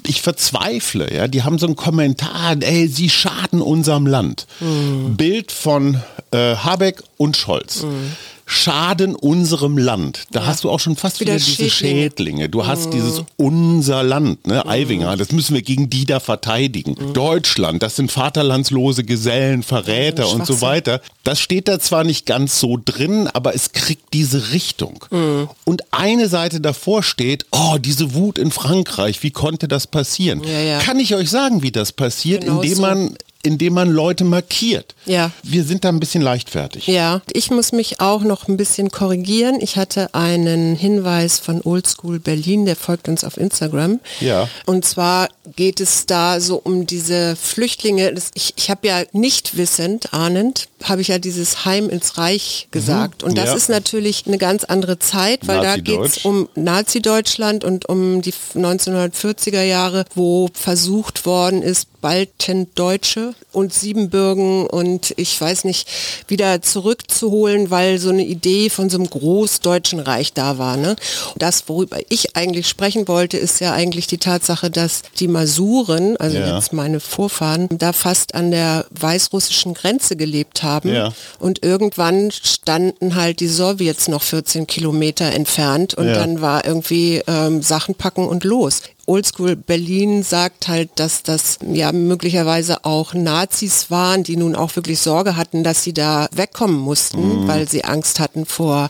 ich 0.05 0.21
verzweifle, 0.21 1.13
ja, 1.13 1.27
die 1.27 1.43
haben 1.43 1.57
so 1.57 1.65
einen 1.65 1.75
Kommentar, 1.75 2.55
ey, 2.61 2.87
sie 2.87 3.09
schaden 3.09 3.61
unserem 3.61 4.05
Land. 4.05 4.45
Mhm. 4.59 5.15
Bild 5.17 5.51
von 5.51 6.01
äh, 6.31 6.55
Habeck 6.55 7.03
und 7.17 7.35
Scholz. 7.35 7.83
Mhm 7.83 8.15
schaden 8.45 9.15
unserem 9.15 9.77
Land. 9.77 10.25
Da 10.31 10.41
ja. 10.41 10.45
hast 10.47 10.63
du 10.63 10.69
auch 10.69 10.79
schon 10.79 10.95
fast 10.95 11.19
wieder, 11.19 11.33
wieder 11.33 11.45
diese 11.45 11.69
Schädlinge. 11.69 12.01
Schädlinge. 12.01 12.49
Du 12.49 12.65
hast 12.65 12.87
mhm. 12.87 12.91
dieses 12.91 13.23
unser 13.37 14.03
Land, 14.03 14.47
ne? 14.47 14.61
Mhm. 14.63 14.69
Eivinger, 14.69 15.17
das 15.17 15.31
müssen 15.31 15.53
wir 15.55 15.61
gegen 15.61 15.89
die 15.89 16.05
da 16.05 16.19
verteidigen. 16.19 16.95
Mhm. 16.99 17.13
Deutschland, 17.13 17.83
das 17.83 17.95
sind 17.95 18.11
vaterlandslose 18.11 19.03
Gesellen, 19.03 19.63
Verräter 19.63 20.29
und 20.29 20.45
so 20.45 20.61
weiter. 20.61 21.01
Das 21.23 21.39
steht 21.39 21.67
da 21.67 21.79
zwar 21.79 22.03
nicht 22.03 22.25
ganz 22.25 22.59
so 22.59 22.77
drin, 22.83 23.29
aber 23.31 23.55
es 23.55 23.71
kriegt 23.71 24.13
diese 24.13 24.51
Richtung. 24.51 25.05
Mhm. 25.09 25.49
Und 25.63 25.83
eine 25.91 26.27
Seite 26.27 26.59
davor 26.61 27.03
steht, 27.03 27.45
oh, 27.51 27.77
diese 27.79 28.13
Wut 28.13 28.37
in 28.37 28.51
Frankreich, 28.51 29.23
wie 29.23 29.31
konnte 29.31 29.67
das 29.67 29.87
passieren? 29.87 30.41
Ja, 30.43 30.59
ja. 30.59 30.79
Kann 30.79 30.99
ich 30.99 31.15
euch 31.15 31.29
sagen, 31.29 31.63
wie 31.63 31.71
das 31.71 31.91
passiert, 31.91 32.41
genau 32.41 32.61
indem 32.61 32.75
so. 32.75 32.81
man 32.81 33.15
indem 33.43 33.73
man 33.73 33.91
Leute 33.91 34.23
markiert. 34.23 34.95
Ja. 35.05 35.31
Wir 35.43 35.65
sind 35.65 35.83
da 35.83 35.89
ein 35.89 35.99
bisschen 35.99 36.21
leichtfertig. 36.21 36.87
Ja, 36.87 37.21
ich 37.31 37.51
muss 37.51 37.73
mich 37.73 37.99
auch 37.99 38.21
noch 38.23 38.47
ein 38.47 38.55
bisschen 38.55 38.89
korrigieren. 38.89 39.59
Ich 39.59 39.75
hatte 39.75 40.15
einen 40.15 40.75
Hinweis 40.75 41.39
von 41.39 41.61
Oldschool 41.61 42.19
Berlin, 42.19 42.65
der 42.65 42.77
folgt 42.77 43.09
uns 43.09 43.25
auf 43.25 43.35
Instagram. 43.35 43.99
Ja. 44.21 44.47
Und 44.65 44.85
zwar 44.85 45.27
geht 45.57 45.81
es 45.81 46.05
da 46.05 46.39
so 46.39 46.55
um 46.55 46.87
diese 46.87 47.35
Flüchtlinge. 47.35 48.15
Ich, 48.33 48.53
ich 48.55 48.69
habe 48.69 48.87
ja 48.87 49.03
nicht 49.11 49.57
wissend, 49.57 50.13
ahnend, 50.13 50.69
habe 50.81 51.01
ich 51.01 51.09
ja 51.09 51.19
dieses 51.19 51.65
Heim 51.65 51.89
ins 51.89 52.17
Reich 52.17 52.69
gesagt. 52.71 53.23
Mhm. 53.23 53.29
Und 53.29 53.37
das 53.37 53.47
ja. 53.47 53.55
ist 53.55 53.69
natürlich 53.69 54.23
eine 54.25 54.37
ganz 54.37 54.63
andere 54.63 54.99
Zeit, 54.99 55.47
weil 55.47 55.61
da 55.61 55.75
geht 55.75 55.99
es 55.99 56.19
um 56.19 56.47
Nazi-Deutschland 56.55 57.65
und 57.65 57.89
um 57.89 58.21
die 58.21 58.33
1940er 58.55 59.63
Jahre, 59.63 60.05
wo 60.15 60.49
versucht 60.53 61.25
worden 61.25 61.61
ist, 61.61 61.87
Baltendeutsche 62.03 63.33
und 63.53 63.73
Siebenbürgen 63.73 64.67
und 64.67 65.13
ich 65.15 65.39
weiß 65.39 65.63
nicht, 65.63 65.87
wieder 66.27 66.61
zurückzuholen, 66.61 67.71
weil 67.71 67.97
so 67.97 68.09
eine 68.09 68.25
Idee 68.25 68.69
von 68.69 68.89
so 68.89 68.97
einem 68.97 69.09
großdeutschen 69.09 70.01
Reich 70.01 70.33
da 70.33 70.57
war. 70.57 70.75
Ne? 70.75 70.97
Das, 71.37 71.69
worüber 71.69 71.99
ich 72.09 72.35
eigentlich 72.35 72.67
sprechen 72.67 73.07
wollte, 73.07 73.37
ist 73.37 73.61
ja 73.61 73.71
eigentlich 73.71 74.07
die 74.07 74.17
Tatsache, 74.17 74.69
dass 74.69 75.03
die 75.17 75.29
Masuren, 75.29 76.17
also 76.17 76.37
ja. 76.37 76.53
jetzt 76.57 76.73
meine 76.73 76.99
Vorfahren, 76.99 77.69
da 77.71 77.93
fast 77.93 78.35
an 78.35 78.51
der 78.51 78.85
weißrussischen 78.89 79.73
Grenze 79.73 80.17
gelebt 80.17 80.61
haben 80.61 80.93
ja. 80.93 81.13
und 81.39 81.63
irgendwann 81.63 82.31
standen 82.31 83.15
halt 83.15 83.39
die 83.39 83.47
Sowjets 83.47 84.09
noch 84.09 84.23
14 84.23 84.67
Kilometer 84.67 85.31
entfernt 85.31 85.93
und 85.93 86.07
ja. 86.07 86.15
dann 86.15 86.41
war 86.41 86.65
irgendwie 86.65 87.21
ähm, 87.27 87.61
Sachen 87.61 87.95
packen 87.95 88.27
und 88.27 88.43
los. 88.43 88.81
Oldschool 89.05 89.55
Berlin 89.55 90.23
sagt 90.23 90.67
halt, 90.67 90.91
dass 90.95 91.23
das 91.23 91.59
ja 91.67 91.91
möglicherweise 91.91 92.85
auch 92.85 93.13
Nazis 93.13 93.91
waren, 93.91 94.23
die 94.23 94.37
nun 94.37 94.55
auch 94.55 94.75
wirklich 94.75 94.99
Sorge 94.99 95.35
hatten, 95.35 95.63
dass 95.63 95.83
sie 95.83 95.93
da 95.93 96.29
wegkommen 96.31 96.77
mussten, 96.77 97.43
mhm. 97.43 97.47
weil 97.47 97.67
sie 97.67 97.83
Angst 97.83 98.19
hatten 98.19 98.45
vor 98.45 98.89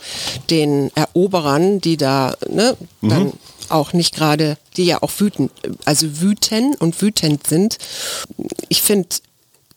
den 0.50 0.92
Eroberern, 0.96 1.82
die 1.82 1.98
da 1.98 2.36
ne, 2.48 2.78
mhm. 3.02 3.10
dann 3.10 3.34
auch 3.70 3.94
nicht 3.94 4.14
gerade, 4.16 4.58
die 4.78 4.86
ja 4.86 5.02
auch 5.02 5.12
wütend, 5.18 5.52
also 5.86 6.22
wütend 6.22 6.80
und 6.80 7.02
wütend 7.02 7.48
sind. 7.48 7.78
Ich 8.70 8.84
finde 8.84 9.10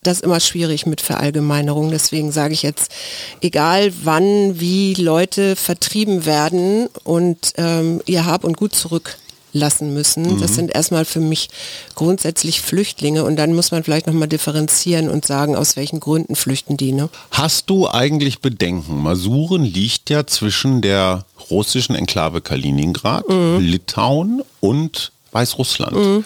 das 0.03 0.21
immer 0.21 0.41
schwierig 0.41 0.87
mit 0.87 1.01
Verallgemeinerung. 1.01 1.91
Deswegen 1.91 2.31
sage 2.31 2.55
ich 2.55 2.63
jetzt, 2.63 2.93
egal 3.41 3.93
wann, 4.05 4.61
wie 4.61 4.95
Leute 4.95 5.57
vertrieben 5.57 6.27
werden 6.27 6.89
und 7.05 7.55
ähm, 7.57 8.03
ihr 8.07 8.27
Hab 8.27 8.45
und 8.45 8.57
Gut 8.57 8.75
zurück 8.75 9.17
lassen 9.57 9.93
müssen. 9.93 10.23
Mhm. 10.23 10.41
Das 10.41 10.55
sind 10.55 10.75
erstmal 10.75 11.05
für 11.05 11.21
mich 11.21 11.49
grundsätzlich 11.95 12.61
Flüchtlinge 12.61 13.25
und 13.25 13.37
dann 13.37 13.55
muss 13.55 13.71
man 13.71 13.83
vielleicht 13.83 14.07
nochmal 14.07 14.29
differenzieren 14.29 15.09
und 15.09 15.25
sagen, 15.25 15.57
aus 15.57 15.77
welchen 15.77 16.01
Gründen 16.01 16.37
flüchten 16.37 16.77
die. 16.77 16.93
Ne? 16.93 17.09
Hast 17.31 17.71
du 17.71 17.89
eigentlich 17.89 18.41
Bedenken? 18.41 19.03
Masuren 19.03 19.65
liegt 19.65 20.11
ja 20.11 20.27
zwischen 20.27 20.83
der 20.83 21.25
russischen 21.51 21.95
Enklave 21.95 22.41
Kaliningrad, 22.41 23.29
mhm. 23.29 23.59
Litauen 23.61 24.43
und 24.61 25.13
Weißrussland. 25.33 25.97
Mhm. 25.97 26.25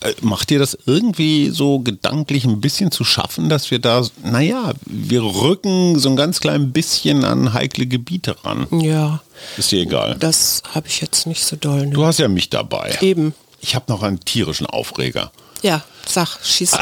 Äh, 0.00 0.14
macht 0.20 0.50
dir 0.50 0.60
das 0.60 0.78
irgendwie 0.86 1.50
so 1.50 1.80
gedanklich 1.80 2.44
ein 2.44 2.60
bisschen 2.60 2.92
zu 2.92 3.02
schaffen, 3.04 3.48
dass 3.48 3.70
wir 3.70 3.80
da, 3.80 4.06
naja, 4.22 4.72
wir 4.86 5.22
rücken 5.22 5.98
so 5.98 6.08
ein 6.08 6.16
ganz 6.16 6.38
klein 6.38 6.72
bisschen 6.72 7.24
an 7.24 7.52
heikle 7.52 7.86
Gebiete 7.86 8.36
ran? 8.44 8.66
Ja. 8.70 9.22
Ist 9.56 9.72
dir 9.72 9.82
egal. 9.82 10.16
Das 10.20 10.62
habe 10.72 10.86
ich 10.86 11.00
jetzt 11.00 11.26
nicht 11.26 11.44
so 11.44 11.56
doll. 11.56 11.86
Ne? 11.86 11.92
Du 11.92 12.04
hast 12.04 12.18
ja 12.18 12.28
mich 12.28 12.48
dabei. 12.48 12.96
Eben. 13.00 13.34
Ich 13.60 13.74
habe 13.74 13.86
noch 13.88 14.02
einen 14.04 14.20
tierischen 14.20 14.66
Aufreger. 14.66 15.32
Ja, 15.62 15.82
sag, 16.06 16.38
schieß. 16.42 16.76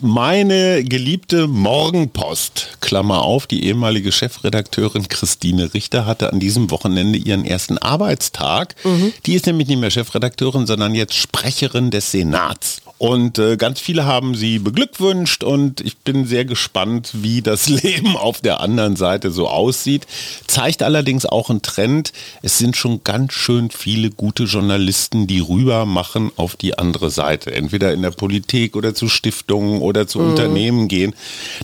Meine 0.00 0.84
geliebte 0.84 1.46
Morgenpost, 1.48 2.78
Klammer 2.80 3.22
auf, 3.22 3.46
die 3.46 3.64
ehemalige 3.64 4.12
Chefredakteurin 4.12 5.08
Christine 5.08 5.74
Richter 5.74 6.06
hatte 6.06 6.32
an 6.32 6.40
diesem 6.40 6.70
Wochenende 6.70 7.18
ihren 7.18 7.44
ersten 7.44 7.78
Arbeitstag. 7.78 8.74
Mhm. 8.84 9.12
Die 9.26 9.34
ist 9.34 9.46
nämlich 9.46 9.68
nicht 9.68 9.80
mehr 9.80 9.90
Chefredakteurin, 9.90 10.66
sondern 10.66 10.94
jetzt 10.94 11.14
Sprecherin 11.14 11.90
des 11.90 12.12
Senats. 12.12 12.82
Und 12.98 13.38
äh, 13.38 13.58
ganz 13.58 13.78
viele 13.78 14.06
haben 14.06 14.34
sie 14.34 14.58
beglückwünscht 14.58 15.44
und 15.44 15.82
ich 15.82 15.98
bin 15.98 16.24
sehr 16.24 16.46
gespannt, 16.46 17.10
wie 17.12 17.42
das 17.42 17.68
Leben 17.82 18.16
auf 18.16 18.40
der 18.40 18.60
anderen 18.60 18.96
Seite 18.96 19.30
so 19.30 19.48
aussieht. 19.48 20.06
Zeigt 20.46 20.82
allerdings 20.82 21.26
auch 21.26 21.50
einen 21.50 21.60
Trend. 21.60 22.12
Es 22.42 22.56
sind 22.56 22.74
schon 22.74 23.04
ganz 23.04 23.34
schön 23.34 23.70
viele 23.70 24.10
gute 24.10 24.44
Journalisten, 24.44 25.26
die 25.26 25.40
rüber 25.40 25.84
machen 25.84 26.30
auf 26.36 26.56
die 26.56 26.78
andere 26.78 27.10
Seite. 27.10 27.52
Entweder 27.52 27.92
in 27.92 28.00
der 28.00 28.12
Politik 28.12 28.76
oder 28.76 28.94
zu 28.94 29.08
Stiftungen 29.08 29.82
oder 29.82 30.06
zu 30.06 30.20
mhm. 30.20 30.30
Unternehmen 30.30 30.88
gehen. 30.88 31.14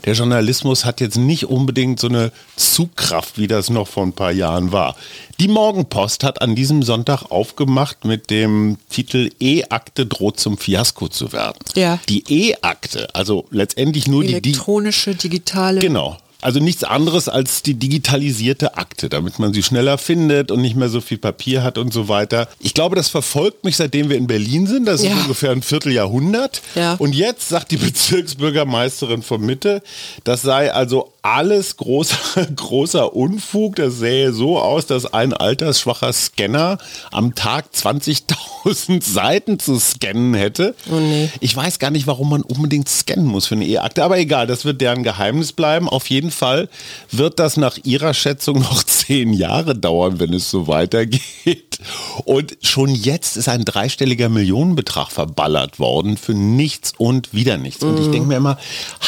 Der 0.04 0.12
Journalismus 0.12 0.84
hat 0.84 1.00
jetzt 1.00 1.16
nicht 1.16 1.46
unbedingt 1.46 1.98
so 1.98 2.08
eine 2.08 2.30
Zugkraft, 2.56 3.38
wie 3.38 3.46
das 3.46 3.70
noch 3.70 3.88
vor 3.88 4.02
ein 4.02 4.12
paar 4.12 4.32
Jahren 4.32 4.70
war. 4.70 4.96
Die 5.40 5.48
Morgenpost 5.48 6.24
hat 6.24 6.42
an 6.42 6.54
diesem 6.54 6.82
Sonntag 6.82 7.30
aufgemacht 7.30 8.04
mit 8.04 8.30
dem 8.30 8.76
Titel 8.90 9.30
E-Akte 9.40 10.06
droht 10.06 10.38
zum 10.38 10.58
Fiasko 10.58 11.08
zu 11.08 11.21
werden. 11.30 11.58
Ja. 11.76 12.00
Die 12.08 12.24
E-Akte, 12.26 13.14
also 13.14 13.46
letztendlich 13.50 14.08
nur 14.08 14.24
die 14.24 14.34
elektronische, 14.34 15.14
digitale. 15.14 15.80
Genau. 15.80 16.18
Also 16.42 16.58
nichts 16.58 16.82
anderes 16.82 17.28
als 17.28 17.62
die 17.62 17.74
digitalisierte 17.74 18.76
Akte, 18.76 19.08
damit 19.08 19.38
man 19.38 19.54
sie 19.54 19.62
schneller 19.62 19.96
findet 19.96 20.50
und 20.50 20.60
nicht 20.60 20.74
mehr 20.74 20.88
so 20.88 21.00
viel 21.00 21.18
Papier 21.18 21.62
hat 21.62 21.78
und 21.78 21.92
so 21.92 22.08
weiter. 22.08 22.48
Ich 22.58 22.74
glaube, 22.74 22.96
das 22.96 23.08
verfolgt 23.08 23.64
mich, 23.64 23.76
seitdem 23.76 24.10
wir 24.10 24.16
in 24.16 24.26
Berlin 24.26 24.66
sind. 24.66 24.86
Das 24.86 25.04
ja. 25.04 25.12
ist 25.12 25.22
ungefähr 25.22 25.52
ein 25.52 25.62
Vierteljahrhundert. 25.62 26.60
Ja. 26.74 26.94
Und 26.94 27.14
jetzt 27.14 27.48
sagt 27.48 27.70
die 27.70 27.76
Bezirksbürgermeisterin 27.78 29.22
von 29.22 29.40
Mitte, 29.40 29.82
das 30.24 30.42
sei 30.42 30.72
also 30.72 31.12
alles 31.22 31.76
großer, 31.76 32.46
großer 32.56 33.14
Unfug. 33.14 33.76
Das 33.76 33.98
sähe 33.98 34.32
so 34.32 34.58
aus, 34.58 34.86
dass 34.86 35.12
ein 35.14 35.32
altersschwacher 35.32 36.12
Scanner 36.12 36.78
am 37.12 37.36
Tag 37.36 37.66
20.000 37.72 39.02
Seiten 39.12 39.60
zu 39.60 39.78
scannen 39.78 40.34
hätte. 40.34 40.74
Oh 40.90 40.96
nee. 40.96 41.30
Ich 41.38 41.54
weiß 41.54 41.78
gar 41.78 41.90
nicht, 41.90 42.08
warum 42.08 42.30
man 42.30 42.42
unbedingt 42.42 42.88
scannen 42.88 43.26
muss 43.26 43.46
für 43.46 43.54
eine 43.54 43.66
E-Akte, 43.66 44.02
aber 44.02 44.18
egal, 44.18 44.48
das 44.48 44.64
wird 44.64 44.80
deren 44.80 45.04
Geheimnis 45.04 45.52
bleiben. 45.52 45.88
Auf 45.88 46.10
jeden 46.10 46.31
Fall 46.32 46.68
wird 47.10 47.38
das 47.38 47.56
nach 47.56 47.78
ihrer 47.84 48.14
Schätzung 48.14 48.60
noch 48.60 48.82
zehn 48.84 49.32
Jahre 49.32 49.76
dauern, 49.76 50.18
wenn 50.18 50.34
es 50.34 50.50
so 50.50 50.66
weitergeht. 50.66 51.78
Und 52.24 52.56
schon 52.62 52.94
jetzt 52.94 53.36
ist 53.36 53.48
ein 53.48 53.64
dreistelliger 53.64 54.28
Millionenbetrag 54.28 55.10
verballert 55.10 55.78
worden 55.78 56.16
für 56.16 56.34
nichts 56.34 56.92
und 56.96 57.32
wieder 57.32 57.56
nichts. 57.56 57.82
Und 57.82 57.98
ich 57.98 58.06
mhm. 58.06 58.12
denke 58.12 58.28
mir 58.28 58.36
immer, 58.36 58.58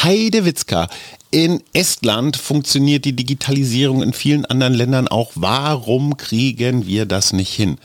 Heidewitzka, 0.03 0.87
in 1.31 1.61
Estland 1.73 2.37
funktioniert 2.37 3.03
die 3.03 3.13
Digitalisierung 3.13 4.01
in 4.01 4.13
vielen 4.13 4.45
anderen 4.45 4.73
Ländern 4.73 5.07
auch. 5.07 5.31
Warum 5.35 6.17
kriegen 6.17 6.87
wir 6.87 7.05
das 7.05 7.33
nicht 7.33 7.53
hin? 7.53 7.77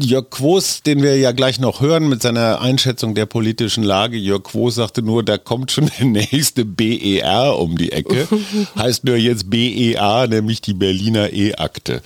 Jörg 0.00 0.28
Quos, 0.30 0.82
den 0.82 1.02
wir 1.02 1.16
ja 1.16 1.32
gleich 1.32 1.60
noch 1.60 1.80
hören 1.80 2.08
mit 2.08 2.20
seiner 2.20 2.60
Einschätzung 2.60 3.14
der 3.14 3.26
politischen 3.26 3.84
Lage, 3.84 4.16
Jörg 4.16 4.42
Quos 4.42 4.74
sagte 4.74 5.02
nur, 5.02 5.22
da 5.22 5.38
kommt 5.38 5.72
schon 5.72 5.90
der 5.98 6.06
nächste 6.06 6.64
BER 6.64 7.58
um 7.58 7.78
die 7.78 7.92
Ecke. 7.92 8.28
heißt 8.76 9.04
nur 9.04 9.16
jetzt 9.16 9.48
BEA, 9.48 10.26
nämlich 10.26 10.60
die 10.60 10.74
Berliner 10.74 11.32
E-Akte. 11.32 12.02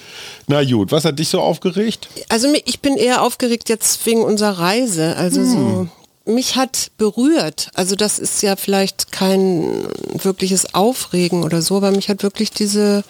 Na 0.47 0.63
gut, 0.63 0.93
was 0.93 1.05
hat 1.05 1.19
dich 1.19 1.29
so 1.29 1.41
aufgeregt? 1.41 2.09
Also 2.29 2.49
ich 2.67 2.81
bin 2.81 2.97
eher 2.97 3.23
aufgeregt 3.23 3.69
jetzt 3.69 4.05
wegen 4.07 4.23
unserer 4.23 4.59
Reise. 4.59 5.17
Also 5.17 5.41
hm. 5.41 5.51
so 5.51 5.89
mich 6.25 6.57
hat 6.57 6.91
berührt. 6.97 7.71
Also 7.75 7.97
das 7.97 8.19
ist 8.19 8.43
ja 8.43 8.57
vielleicht 8.57 9.13
kein 9.13 9.87
wirkliches 10.15 10.75
Aufregen 10.75 11.43
oder 11.43 11.63
so, 11.63 11.77
aber 11.77 11.91
mich 11.91 12.09
hat 12.09 12.23
wirklich 12.23 12.51
diese, 12.51 13.05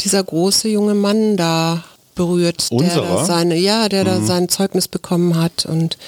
dieser 0.00 0.22
große 0.22 0.68
junge 0.68 0.94
Mann 0.94 1.36
da 1.36 1.84
berührt, 2.14 2.66
Unserer? 2.70 3.02
der 3.02 3.16
da 3.16 3.24
seine, 3.24 3.56
ja, 3.56 3.88
der 3.88 4.04
mhm. 4.04 4.08
da 4.08 4.20
sein 4.20 4.48
Zeugnis 4.48 4.88
bekommen 4.88 5.36
hat. 5.36 5.66
Und 5.66 5.98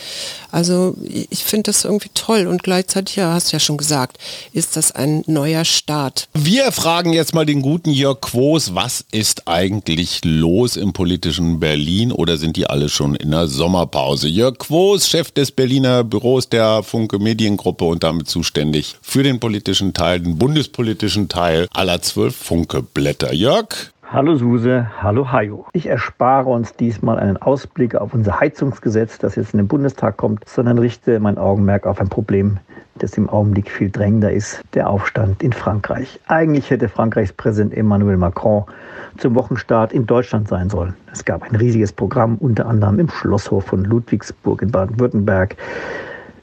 also 0.50 0.96
ich 1.30 1.44
finde 1.44 1.64
das 1.64 1.84
irgendwie 1.84 2.10
toll 2.14 2.46
und 2.46 2.62
gleichzeitig, 2.62 3.16
ja, 3.16 3.32
hast 3.32 3.52
du 3.52 3.56
ja 3.56 3.60
schon 3.60 3.76
gesagt, 3.76 4.18
ist 4.52 4.76
das 4.76 4.92
ein 4.92 5.22
neuer 5.26 5.64
Start. 5.64 6.28
Wir 6.34 6.72
fragen 6.72 7.12
jetzt 7.12 7.34
mal 7.34 7.44
den 7.44 7.62
guten 7.62 7.90
Jörg 7.90 8.20
Quos, 8.20 8.74
was 8.74 9.04
ist 9.12 9.48
eigentlich 9.48 10.20
los 10.24 10.76
im 10.76 10.92
politischen 10.92 11.60
Berlin 11.60 12.12
oder 12.12 12.36
sind 12.36 12.56
die 12.56 12.68
alle 12.68 12.88
schon 12.88 13.14
in 13.16 13.32
der 13.32 13.48
Sommerpause? 13.48 14.28
Jörg 14.28 14.58
Quos, 14.58 15.08
Chef 15.08 15.30
des 15.30 15.50
Berliner 15.50 16.04
Büros 16.04 16.48
der 16.48 16.82
Funke 16.82 17.18
Mediengruppe 17.18 17.84
und 17.84 18.02
damit 18.02 18.28
zuständig 18.28 18.96
für 19.02 19.22
den 19.22 19.40
politischen 19.40 19.92
Teil, 19.92 20.20
den 20.20 20.38
bundespolitischen 20.38 21.28
Teil 21.28 21.68
aller 21.72 22.00
zwölf 22.02 22.36
Funke-Blätter. 22.36 23.32
Jörg, 23.32 23.92
Hallo 24.08 24.36
Suse, 24.36 24.86
hallo 25.02 25.32
Hajo. 25.32 25.66
Ich 25.72 25.88
erspare 25.88 26.48
uns 26.48 26.74
diesmal 26.74 27.18
einen 27.18 27.38
Ausblick 27.38 27.96
auf 27.96 28.14
unser 28.14 28.38
Heizungsgesetz, 28.38 29.18
das 29.18 29.34
jetzt 29.34 29.52
in 29.52 29.58
den 29.58 29.66
Bundestag 29.66 30.16
kommt, 30.16 30.48
sondern 30.48 30.78
richte 30.78 31.18
mein 31.18 31.36
Augenmerk 31.36 31.86
auf 31.86 32.00
ein 32.00 32.08
Problem, 32.08 32.58
das 33.00 33.18
im 33.18 33.28
Augenblick 33.28 33.68
viel 33.68 33.90
drängender 33.90 34.30
ist, 34.30 34.62
der 34.74 34.88
Aufstand 34.88 35.42
in 35.42 35.52
Frankreich. 35.52 36.20
Eigentlich 36.28 36.70
hätte 36.70 36.88
Frankreichs 36.88 37.32
Präsident 37.32 37.74
Emmanuel 37.76 38.16
Macron 38.16 38.62
zum 39.18 39.34
Wochenstart 39.34 39.92
in 39.92 40.06
Deutschland 40.06 40.46
sein 40.46 40.70
sollen. 40.70 40.94
Es 41.12 41.24
gab 41.24 41.42
ein 41.42 41.56
riesiges 41.56 41.92
Programm, 41.92 42.36
unter 42.36 42.66
anderem 42.66 43.00
im 43.00 43.08
Schlosshof 43.08 43.64
von 43.64 43.84
Ludwigsburg 43.84 44.62
in 44.62 44.70
Baden-Württemberg 44.70 45.56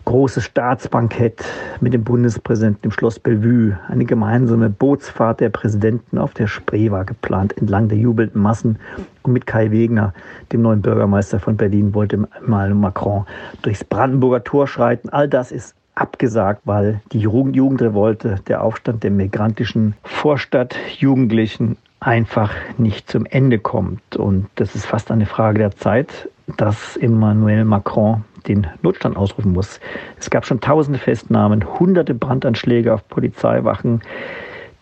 großes 0.05 0.43
Staatsbankett 0.43 1.43
mit 1.81 1.93
dem 1.93 2.03
Bundespräsidenten 2.03 2.85
im 2.85 2.91
Schloss 2.91 3.19
Bellevue. 3.19 3.77
Eine 3.87 4.05
gemeinsame 4.05 4.69
Bootsfahrt 4.69 5.39
der 5.39 5.49
Präsidenten 5.49 6.17
auf 6.17 6.33
der 6.33 6.47
Spree 6.47 6.91
war 6.91 7.05
geplant, 7.05 7.57
entlang 7.57 7.87
der 7.87 7.97
jubelnden 7.97 8.41
Massen. 8.41 8.79
Und 9.23 9.33
mit 9.33 9.45
Kai 9.45 9.71
Wegner, 9.71 10.13
dem 10.51 10.61
neuen 10.61 10.81
Bürgermeister 10.81 11.39
von 11.39 11.57
Berlin, 11.57 11.93
wollte 11.93 12.27
mal 12.45 12.73
Macron 12.73 13.25
durchs 13.61 13.83
Brandenburger 13.83 14.43
Tor 14.43 14.67
schreiten. 14.67 15.09
All 15.09 15.29
das 15.29 15.51
ist 15.51 15.75
abgesagt, 15.95 16.61
weil 16.65 17.01
die 17.11 17.19
Jugendrevolte, 17.19 18.39
der 18.47 18.63
Aufstand 18.63 19.03
der 19.03 19.11
migrantischen 19.11 19.95
Vorstadtjugendlichen 20.03 21.77
einfach 21.99 22.51
nicht 22.77 23.09
zum 23.09 23.25
Ende 23.25 23.59
kommt. 23.59 24.15
Und 24.17 24.47
das 24.55 24.75
ist 24.75 24.85
fast 24.85 25.11
eine 25.11 25.25
Frage 25.25 25.59
der 25.59 25.75
Zeit, 25.75 26.29
dass 26.57 26.97
Emmanuel 26.97 27.63
Macron 27.63 28.23
den 28.47 28.67
Notstand 28.81 29.17
ausrufen 29.17 29.53
muss. 29.53 29.79
Es 30.19 30.29
gab 30.29 30.45
schon 30.45 30.59
tausende 30.59 30.99
Festnahmen, 30.99 31.79
hunderte 31.79 32.13
Brandanschläge 32.13 32.93
auf 32.93 33.07
Polizeiwachen, 33.07 34.01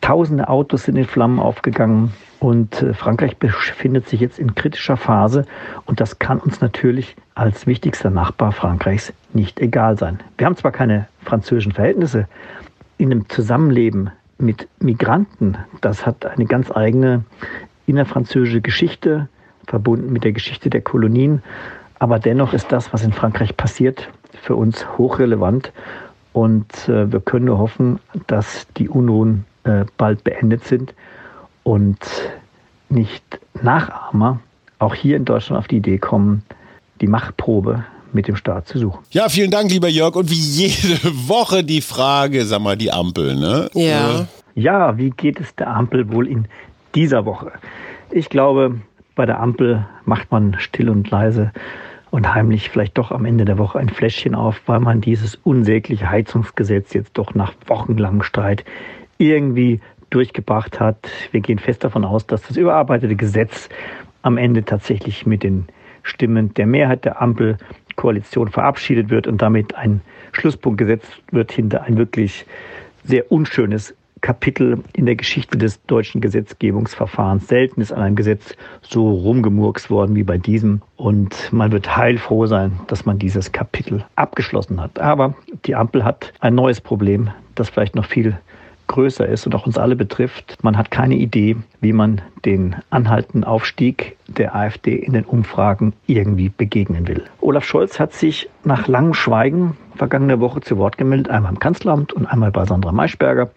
tausende 0.01 0.49
Autos 0.49 0.83
sind 0.83 0.95
in 0.95 1.05
Flammen 1.05 1.39
aufgegangen 1.39 2.11
und 2.39 2.81
äh, 2.81 2.93
Frankreich 2.93 3.37
befindet 3.37 4.09
sich 4.09 4.19
jetzt 4.19 4.39
in 4.39 4.55
kritischer 4.55 4.97
Phase 4.97 5.45
und 5.85 6.01
das 6.01 6.19
kann 6.19 6.39
uns 6.39 6.59
natürlich 6.59 7.15
als 7.35 7.67
wichtigster 7.67 8.09
Nachbar 8.09 8.51
Frankreichs 8.51 9.13
nicht 9.33 9.59
egal 9.59 9.97
sein. 9.97 10.19
Wir 10.37 10.47
haben 10.47 10.57
zwar 10.57 10.71
keine 10.71 11.07
französischen 11.23 11.71
Verhältnisse 11.71 12.27
in 12.97 13.11
einem 13.11 13.29
Zusammenleben 13.29 14.09
mit 14.39 14.67
Migranten, 14.79 15.57
das 15.81 16.05
hat 16.05 16.25
eine 16.25 16.45
ganz 16.45 16.71
eigene 16.71 17.23
innerfranzösische 17.85 18.61
Geschichte, 18.61 19.27
verbunden 19.67 20.11
mit 20.11 20.23
der 20.23 20.31
Geschichte 20.33 20.69
der 20.69 20.81
Kolonien. 20.81 21.43
Aber 22.01 22.17
dennoch 22.17 22.51
ist 22.51 22.71
das, 22.71 22.91
was 22.93 23.03
in 23.03 23.13
Frankreich 23.13 23.55
passiert, 23.55 24.09
für 24.41 24.55
uns 24.55 24.87
hochrelevant. 24.97 25.71
Und 26.33 26.89
äh, 26.89 27.11
wir 27.11 27.19
können 27.19 27.45
nur 27.45 27.59
hoffen, 27.59 27.99
dass 28.25 28.65
die 28.75 28.89
Unruhen 28.89 29.45
äh, 29.65 29.85
bald 29.97 30.23
beendet 30.23 30.63
sind 30.63 30.95
und 31.61 31.99
nicht 32.89 33.23
Nachahmer 33.61 34.39
auch 34.79 34.95
hier 34.95 35.15
in 35.15 35.25
Deutschland 35.25 35.59
auf 35.59 35.67
die 35.67 35.77
Idee 35.77 35.99
kommen, 35.99 36.41
die 37.01 37.07
Machtprobe 37.07 37.85
mit 38.13 38.27
dem 38.27 38.35
Staat 38.35 38.67
zu 38.67 38.79
suchen. 38.79 39.03
Ja, 39.11 39.29
vielen 39.29 39.51
Dank, 39.51 39.69
lieber 39.69 39.87
Jörg. 39.87 40.15
Und 40.15 40.31
wie 40.31 40.33
jede 40.33 41.03
Woche 41.27 41.63
die 41.63 41.81
Frage, 41.81 42.45
sag 42.45 42.61
mal, 42.61 42.77
die 42.77 42.91
Ampel, 42.91 43.35
ne? 43.35 43.69
Ja. 43.75 44.25
Ja, 44.55 44.97
wie 44.97 45.11
geht 45.11 45.39
es 45.39 45.53
der 45.55 45.69
Ampel 45.69 46.11
wohl 46.11 46.27
in 46.27 46.47
dieser 46.95 47.25
Woche? 47.25 47.51
Ich 48.09 48.29
glaube, 48.29 48.81
bei 49.13 49.27
der 49.27 49.39
Ampel 49.39 49.85
macht 50.05 50.31
man 50.31 50.55
still 50.57 50.89
und 50.89 51.11
leise 51.11 51.51
und 52.11 52.33
heimlich 52.33 52.69
vielleicht 52.69 52.97
doch 52.97 53.11
am 53.11 53.25
Ende 53.25 53.45
der 53.45 53.57
Woche 53.57 53.79
ein 53.79 53.89
Fläschchen 53.89 54.35
auf, 54.35 54.61
weil 54.67 54.81
man 54.81 55.01
dieses 55.01 55.35
unsägliche 55.35 56.09
Heizungsgesetz 56.09 56.93
jetzt 56.93 57.17
doch 57.17 57.33
nach 57.33 57.53
wochenlangem 57.65 58.21
Streit 58.21 58.63
irgendwie 59.17 59.79
durchgebracht 60.09 60.79
hat. 60.79 61.09
Wir 61.31 61.39
gehen 61.39 61.57
fest 61.57 61.83
davon 61.83 62.03
aus, 62.03 62.27
dass 62.27 62.43
das 62.43 62.57
überarbeitete 62.57 63.15
Gesetz 63.15 63.69
am 64.21 64.37
Ende 64.37 64.63
tatsächlich 64.63 65.25
mit 65.25 65.41
den 65.41 65.67
Stimmen 66.03 66.53
der 66.53 66.67
Mehrheit 66.67 67.05
der 67.05 67.21
Ampel 67.21 67.57
Koalition 67.95 68.49
verabschiedet 68.49 69.09
wird 69.09 69.27
und 69.27 69.41
damit 69.41 69.75
ein 69.75 70.01
Schlusspunkt 70.31 70.79
gesetzt 70.79 71.21
wird 71.31 71.51
hinter 71.51 71.83
ein 71.83 71.97
wirklich 71.97 72.45
sehr 73.03 73.31
unschönes 73.31 73.95
Kapitel 74.21 74.83
in 74.93 75.05
der 75.05 75.15
Geschichte 75.15 75.57
des 75.57 75.83
deutschen 75.85 76.21
Gesetzgebungsverfahrens. 76.21 77.47
Selten 77.47 77.81
ist 77.81 77.91
an 77.91 78.01
einem 78.01 78.15
Gesetz 78.15 78.55
so 78.81 79.09
rumgemurks 79.09 79.89
worden 79.89 80.15
wie 80.15 80.23
bei 80.23 80.37
diesem. 80.37 80.81
Und 80.95 81.51
man 81.51 81.71
wird 81.71 81.97
heilfroh 81.97 82.45
sein, 82.45 82.79
dass 82.87 83.05
man 83.05 83.19
dieses 83.19 83.51
Kapitel 83.51 84.05
abgeschlossen 84.15 84.79
hat. 84.79 84.99
Aber 84.99 85.35
die 85.65 85.75
Ampel 85.75 86.03
hat 86.03 86.33
ein 86.39 86.55
neues 86.55 86.81
Problem, 86.81 87.29
das 87.55 87.69
vielleicht 87.69 87.95
noch 87.95 88.05
viel 88.05 88.37
größer 88.91 89.25
ist 89.25 89.45
und 89.45 89.55
auch 89.55 89.65
uns 89.65 89.77
alle 89.77 89.95
betrifft. 89.95 90.57
Man 90.61 90.77
hat 90.77 90.91
keine 90.91 91.15
Idee, 91.15 91.55
wie 91.79 91.93
man 91.93 92.21
den 92.43 92.75
anhaltenden 92.89 93.43
Aufstieg 93.43 94.17
der 94.27 94.53
AfD 94.53 94.95
in 94.95 95.13
den 95.13 95.23
Umfragen 95.23 95.93
irgendwie 96.07 96.49
begegnen 96.49 97.07
will. 97.07 97.23
Olaf 97.39 97.63
Scholz 97.63 97.99
hat 97.99 98.13
sich 98.13 98.49
nach 98.65 98.87
langem 98.87 99.13
Schweigen 99.13 99.77
vergangene 99.95 100.39
Woche 100.39 100.61
zu 100.61 100.77
Wort 100.77 100.97
gemeldet, 100.97 101.29
einmal 101.29 101.53
im 101.53 101.59
Kanzleramt 101.59 102.11
und 102.11 102.25
einmal 102.25 102.51
bei 102.51 102.65
Sandra 102.65 102.91
Maischberger. 102.91 103.49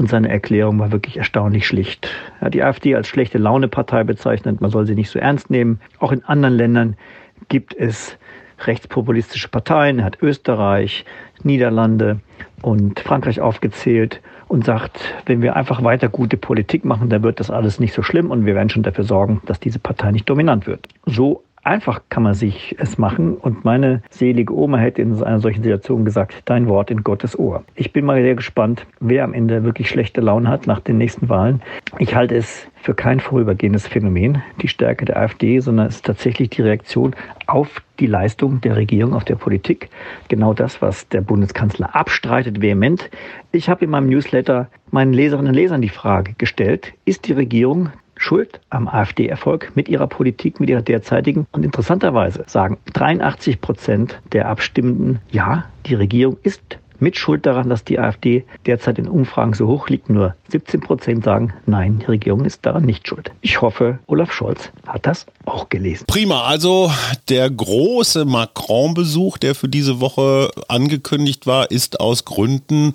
Und 0.00 0.08
seine 0.08 0.30
Erklärung 0.30 0.78
war 0.78 0.92
wirklich 0.92 1.18
erstaunlich 1.18 1.66
schlicht. 1.66 2.08
Er 2.40 2.46
hat 2.46 2.54
die 2.54 2.62
AfD 2.62 2.94
als 2.94 3.06
schlechte 3.06 3.36
Laune-Partei 3.36 4.02
bezeichnet. 4.02 4.62
Man 4.62 4.70
soll 4.70 4.86
sie 4.86 4.94
nicht 4.94 5.10
so 5.10 5.18
ernst 5.18 5.50
nehmen. 5.50 5.78
Auch 5.98 6.10
in 6.10 6.24
anderen 6.24 6.54
Ländern 6.54 6.96
gibt 7.50 7.74
es 7.74 8.16
rechtspopulistische 8.64 9.48
Parteien. 9.48 9.98
Er 9.98 10.06
hat 10.06 10.22
Österreich, 10.22 11.04
Niederlande 11.42 12.20
und 12.62 12.98
Frankreich 13.00 13.42
aufgezählt 13.42 14.22
und 14.48 14.64
sagt, 14.64 15.00
wenn 15.26 15.42
wir 15.42 15.54
einfach 15.54 15.84
weiter 15.84 16.08
gute 16.08 16.38
Politik 16.38 16.86
machen, 16.86 17.10
dann 17.10 17.22
wird 17.22 17.38
das 17.38 17.50
alles 17.50 17.78
nicht 17.78 17.92
so 17.92 18.02
schlimm 18.02 18.30
und 18.30 18.46
wir 18.46 18.54
werden 18.54 18.70
schon 18.70 18.82
dafür 18.82 19.04
sorgen, 19.04 19.42
dass 19.44 19.60
diese 19.60 19.80
Partei 19.80 20.12
nicht 20.12 20.30
dominant 20.30 20.66
wird. 20.66 20.88
So 21.04 21.44
Einfach 21.62 22.00
kann 22.08 22.22
man 22.22 22.32
sich 22.32 22.74
es 22.78 22.96
machen 22.96 23.34
und 23.34 23.66
meine 23.66 24.02
selige 24.08 24.54
Oma 24.56 24.78
hätte 24.78 25.02
in 25.02 25.22
einer 25.22 25.40
solchen 25.40 25.62
Situation 25.62 26.06
gesagt, 26.06 26.42
dein 26.46 26.68
Wort 26.68 26.90
in 26.90 27.04
Gottes 27.04 27.38
Ohr. 27.38 27.64
Ich 27.74 27.92
bin 27.92 28.06
mal 28.06 28.22
sehr 28.22 28.34
gespannt, 28.34 28.86
wer 28.98 29.24
am 29.24 29.34
Ende 29.34 29.62
wirklich 29.62 29.90
schlechte 29.90 30.22
Laune 30.22 30.48
hat 30.48 30.66
nach 30.66 30.80
den 30.80 30.96
nächsten 30.96 31.28
Wahlen. 31.28 31.60
Ich 31.98 32.14
halte 32.14 32.34
es 32.34 32.66
für 32.76 32.94
kein 32.94 33.20
vorübergehendes 33.20 33.86
Phänomen, 33.86 34.42
die 34.62 34.68
Stärke 34.68 35.04
der 35.04 35.18
AfD, 35.18 35.60
sondern 35.60 35.88
es 35.88 35.96
ist 35.96 36.06
tatsächlich 36.06 36.48
die 36.48 36.62
Reaktion 36.62 37.14
auf 37.46 37.82
die 37.98 38.06
Leistung 38.06 38.62
der 38.62 38.76
Regierung, 38.76 39.12
auf 39.12 39.24
der 39.24 39.34
Politik. 39.34 39.90
Genau 40.28 40.54
das, 40.54 40.80
was 40.80 41.08
der 41.08 41.20
Bundeskanzler 41.20 41.94
abstreitet, 41.94 42.62
vehement. 42.62 43.10
Ich 43.52 43.68
habe 43.68 43.84
in 43.84 43.90
meinem 43.90 44.08
Newsletter 44.08 44.68
meinen 44.90 45.12
Leserinnen 45.12 45.50
und 45.50 45.54
Lesern 45.54 45.82
die 45.82 45.90
Frage 45.90 46.32
gestellt, 46.38 46.94
ist 47.04 47.28
die 47.28 47.34
Regierung 47.34 47.90
schuld 48.20 48.60
am 48.68 48.86
AfD-Erfolg 48.86 49.72
mit 49.74 49.88
ihrer 49.88 50.06
Politik, 50.06 50.60
mit 50.60 50.68
ihrer 50.68 50.82
derzeitigen. 50.82 51.46
Und 51.52 51.64
interessanterweise 51.64 52.44
sagen 52.46 52.78
83 52.92 53.60
Prozent 53.60 54.20
der 54.32 54.48
Abstimmenden, 54.48 55.20
ja, 55.30 55.64
die 55.86 55.94
Regierung 55.94 56.36
ist 56.42 56.78
mit 57.00 57.16
Schuld 57.16 57.46
daran, 57.46 57.68
dass 57.68 57.84
die 57.84 57.98
AfD 57.98 58.44
derzeit 58.66 58.98
in 58.98 59.08
Umfragen 59.08 59.54
so 59.54 59.66
hoch 59.66 59.88
liegt. 59.88 60.10
Nur 60.10 60.34
17 60.48 60.80
Prozent 60.80 61.24
sagen, 61.24 61.52
nein, 61.66 62.00
die 62.00 62.06
Regierung 62.06 62.44
ist 62.44 62.64
daran 62.66 62.84
nicht 62.84 63.08
schuld. 63.08 63.30
Ich 63.40 63.60
hoffe, 63.60 63.98
Olaf 64.06 64.32
Scholz 64.32 64.70
hat 64.86 65.06
das 65.06 65.26
auch 65.44 65.68
gelesen. 65.68 66.04
Prima, 66.06 66.42
also 66.42 66.92
der 67.28 67.50
große 67.50 68.24
Macron-Besuch, 68.24 69.38
der 69.38 69.54
für 69.54 69.68
diese 69.68 70.00
Woche 70.00 70.50
angekündigt 70.68 71.46
war, 71.46 71.70
ist 71.70 72.00
aus 72.00 72.24
Gründen 72.24 72.94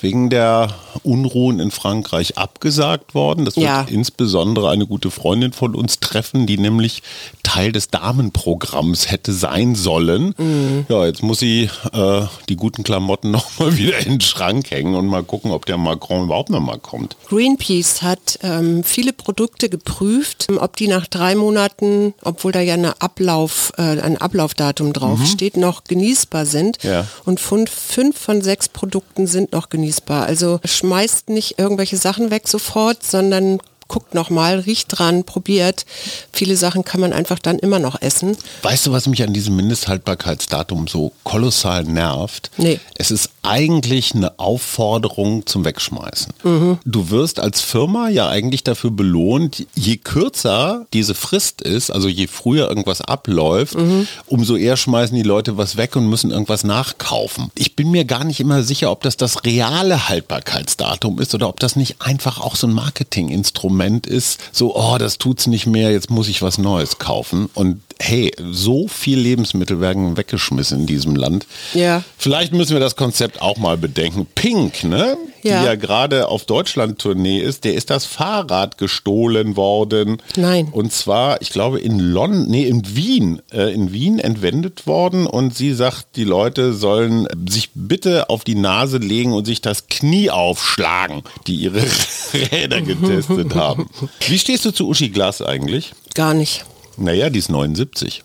wegen 0.00 0.30
der 0.30 0.68
Unruhen 1.02 1.60
in 1.60 1.70
Frankreich 1.70 2.38
abgesagt 2.38 3.14
worden. 3.14 3.44
Das 3.44 3.56
wird 3.56 3.66
ja. 3.66 3.86
insbesondere 3.88 4.70
eine 4.70 4.86
gute 4.86 5.10
Freundin 5.10 5.52
von 5.52 5.74
uns 5.74 6.00
treffen, 6.00 6.46
die 6.46 6.58
nämlich 6.58 7.02
Teil 7.42 7.72
des 7.72 7.88
Damenprogramms 7.88 9.10
hätte 9.10 9.32
sein 9.32 9.74
sollen. 9.74 10.34
Mhm. 10.38 10.86
Ja, 10.88 11.06
jetzt 11.06 11.22
muss 11.22 11.40
sie 11.40 11.70
äh, 11.92 12.22
die 12.48 12.56
guten 12.56 12.82
Klamotten 12.82 13.30
nochmal 13.40 13.76
wieder 13.76 13.98
in 13.98 14.12
den 14.12 14.20
Schrank 14.20 14.70
hängen 14.70 14.94
und 14.94 15.06
mal 15.06 15.22
gucken, 15.22 15.50
ob 15.50 15.66
der 15.66 15.76
Macron 15.76 16.24
überhaupt 16.24 16.50
nochmal 16.50 16.78
kommt. 16.78 17.16
Greenpeace 17.28 18.02
hat 18.02 18.38
ähm, 18.42 18.84
viele 18.84 19.12
Produkte 19.12 19.68
geprüft, 19.68 20.46
ob 20.58 20.76
die 20.76 20.88
nach 20.88 21.06
drei 21.06 21.34
Monaten, 21.34 22.14
obwohl 22.22 22.52
da 22.52 22.60
ja 22.60 22.74
eine 22.74 23.00
Ablauf, 23.00 23.72
äh, 23.76 24.00
ein 24.00 24.16
Ablaufdatum 24.16 24.92
draufsteht, 24.92 25.56
mhm. 25.56 25.62
noch 25.62 25.84
genießbar 25.84 26.46
sind. 26.46 26.82
Ja. 26.82 27.06
Und 27.24 27.40
fünf, 27.40 27.70
fünf 27.70 28.18
von 28.18 28.42
sechs 28.42 28.68
Produkten 28.68 29.26
sind 29.26 29.52
noch 29.52 29.68
genießbar. 29.68 30.26
Also 30.26 30.60
schmeißt 30.64 31.30
nicht 31.30 31.58
irgendwelche 31.58 31.96
Sachen 31.96 32.30
weg 32.30 32.48
sofort, 32.48 33.04
sondern 33.04 33.58
guckt 33.90 34.14
nochmal, 34.14 34.60
riecht 34.60 34.86
dran, 34.88 35.24
probiert. 35.24 35.84
Viele 36.32 36.56
Sachen 36.56 36.84
kann 36.84 37.00
man 37.00 37.12
einfach 37.12 37.40
dann 37.40 37.58
immer 37.58 37.80
noch 37.80 38.00
essen. 38.00 38.36
Weißt 38.62 38.86
du, 38.86 38.92
was 38.92 39.08
mich 39.08 39.24
an 39.24 39.34
diesem 39.34 39.56
Mindesthaltbarkeitsdatum 39.56 40.86
so 40.86 41.12
kolossal 41.24 41.82
nervt? 41.82 42.52
Nee. 42.56 42.78
Es 42.94 43.10
ist 43.10 43.30
eigentlich 43.42 44.14
eine 44.14 44.38
Aufforderung 44.38 45.44
zum 45.46 45.64
Wegschmeißen. 45.64 46.32
Mhm. 46.44 46.78
Du 46.84 47.10
wirst 47.10 47.40
als 47.40 47.62
Firma 47.62 48.08
ja 48.08 48.28
eigentlich 48.28 48.62
dafür 48.62 48.92
belohnt, 48.92 49.66
je 49.74 49.96
kürzer 49.96 50.86
diese 50.92 51.16
Frist 51.16 51.60
ist, 51.60 51.90
also 51.90 52.06
je 52.06 52.28
früher 52.28 52.68
irgendwas 52.68 53.00
abläuft, 53.00 53.74
mhm. 53.74 54.06
umso 54.26 54.54
eher 54.54 54.76
schmeißen 54.76 55.16
die 55.16 55.24
Leute 55.24 55.56
was 55.56 55.76
weg 55.76 55.96
und 55.96 56.08
müssen 56.08 56.30
irgendwas 56.30 56.62
nachkaufen. 56.62 57.50
Ich 57.56 57.74
bin 57.74 57.90
mir 57.90 58.04
gar 58.04 58.22
nicht 58.22 58.38
immer 58.38 58.62
sicher, 58.62 58.92
ob 58.92 59.02
das 59.02 59.16
das 59.16 59.44
reale 59.44 60.08
Haltbarkeitsdatum 60.08 61.18
ist 61.18 61.34
oder 61.34 61.48
ob 61.48 61.58
das 61.58 61.74
nicht 61.74 61.96
einfach 62.00 62.40
auch 62.40 62.54
so 62.54 62.68
ein 62.68 62.72
Marketinginstrument 62.72 63.79
Moment 63.80 64.06
ist, 64.06 64.38
so, 64.52 64.76
oh, 64.76 64.98
das 64.98 65.16
tut's 65.16 65.46
nicht 65.46 65.66
mehr, 65.66 65.90
jetzt 65.90 66.10
muss 66.10 66.28
ich 66.28 66.42
was 66.42 66.58
Neues 66.58 66.98
kaufen. 66.98 67.48
Und 67.54 67.80
hey, 68.00 68.32
so 68.50 68.88
viel 68.88 69.18
Lebensmittel 69.18 69.80
werden 69.80 70.16
weggeschmissen 70.16 70.80
in 70.80 70.86
diesem 70.86 71.16
Land. 71.16 71.46
Ja. 71.74 72.02
Vielleicht 72.16 72.52
müssen 72.52 72.72
wir 72.72 72.80
das 72.80 72.96
Konzept 72.96 73.42
auch 73.42 73.58
mal 73.58 73.76
bedenken. 73.76 74.26
Pink, 74.34 74.84
ne? 74.84 75.16
Ja. 75.42 75.60
Die 75.60 75.66
ja 75.66 75.74
gerade 75.74 76.28
auf 76.28 76.44
Deutschland-Tournee 76.44 77.40
ist, 77.40 77.64
der 77.64 77.74
ist 77.74 77.90
das 77.90 78.04
Fahrrad 78.04 78.78
gestohlen 78.78 79.56
worden. 79.56 80.22
Nein. 80.36 80.68
Und 80.70 80.92
zwar, 80.92 81.40
ich 81.40 81.50
glaube, 81.50 81.80
in 81.80 81.98
London, 81.98 82.46
nee, 82.48 82.64
in 82.64 82.94
Wien, 82.94 83.40
äh, 83.52 83.72
in 83.72 83.92
Wien 83.92 84.18
entwendet 84.18 84.86
worden 84.86 85.26
und 85.26 85.54
sie 85.54 85.72
sagt, 85.72 86.16
die 86.16 86.24
Leute 86.24 86.74
sollen 86.74 87.26
sich 87.48 87.70
bitte 87.74 88.28
auf 88.28 88.44
die 88.44 88.54
Nase 88.54 88.98
legen 88.98 89.32
und 89.32 89.46
sich 89.46 89.62
das 89.62 89.86
Knie 89.88 90.30
aufschlagen, 90.30 91.22
die 91.46 91.56
ihre 91.56 91.82
Räder 92.52 92.82
getestet 92.82 93.54
haben. 93.54 93.88
Wie 94.26 94.38
stehst 94.38 94.64
du 94.64 94.72
zu 94.72 94.88
Uschi 94.88 95.08
Glas 95.08 95.40
eigentlich? 95.42 95.92
Gar 96.14 96.34
nicht. 96.34 96.64
Naja, 97.00 97.30
die 97.30 97.38
ist 97.38 97.50
79. 97.50 98.22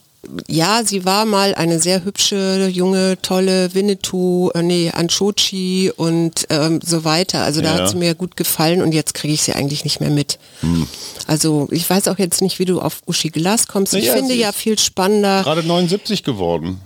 Ja, 0.47 0.83
sie 0.83 1.05
war 1.05 1.25
mal 1.25 1.53
eine 1.55 1.79
sehr 1.79 2.03
hübsche, 2.03 2.67
junge, 2.71 3.17
tolle 3.21 3.73
Winnetou, 3.73 4.49
äh, 4.55 4.63
nee, 4.63 4.91
Anchochi 4.91 5.91
und 5.95 6.47
ähm, 6.49 6.79
so 6.83 7.03
weiter. 7.03 7.43
Also 7.43 7.61
da 7.61 7.75
ja. 7.75 7.83
hat 7.83 7.89
sie 7.91 7.97
mir 7.97 8.15
gut 8.15 8.35
gefallen 8.35 8.81
und 8.81 8.91
jetzt 8.91 9.13
kriege 9.13 9.33
ich 9.33 9.43
sie 9.43 9.53
eigentlich 9.53 9.83
nicht 9.83 9.99
mehr 9.99 10.09
mit. 10.09 10.39
Hm. 10.61 10.87
Also 11.27 11.67
ich 11.71 11.87
weiß 11.89 12.07
auch 12.07 12.17
jetzt 12.17 12.41
nicht, 12.41 12.57
wie 12.59 12.65
du 12.65 12.81
auf 12.81 13.01
Uschi 13.05 13.29
Glas 13.29 13.67
kommst. 13.67 13.93
Ich 13.93 14.07
naja, 14.07 14.17
finde 14.17 14.33
ja 14.33 14.51
viel 14.51 14.79
spannender. 14.79 15.43
Gerade 15.43 15.63
79 15.63 16.23
geworden. 16.23 16.81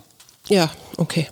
Ja, 0.49 0.69
okay. 0.97 1.27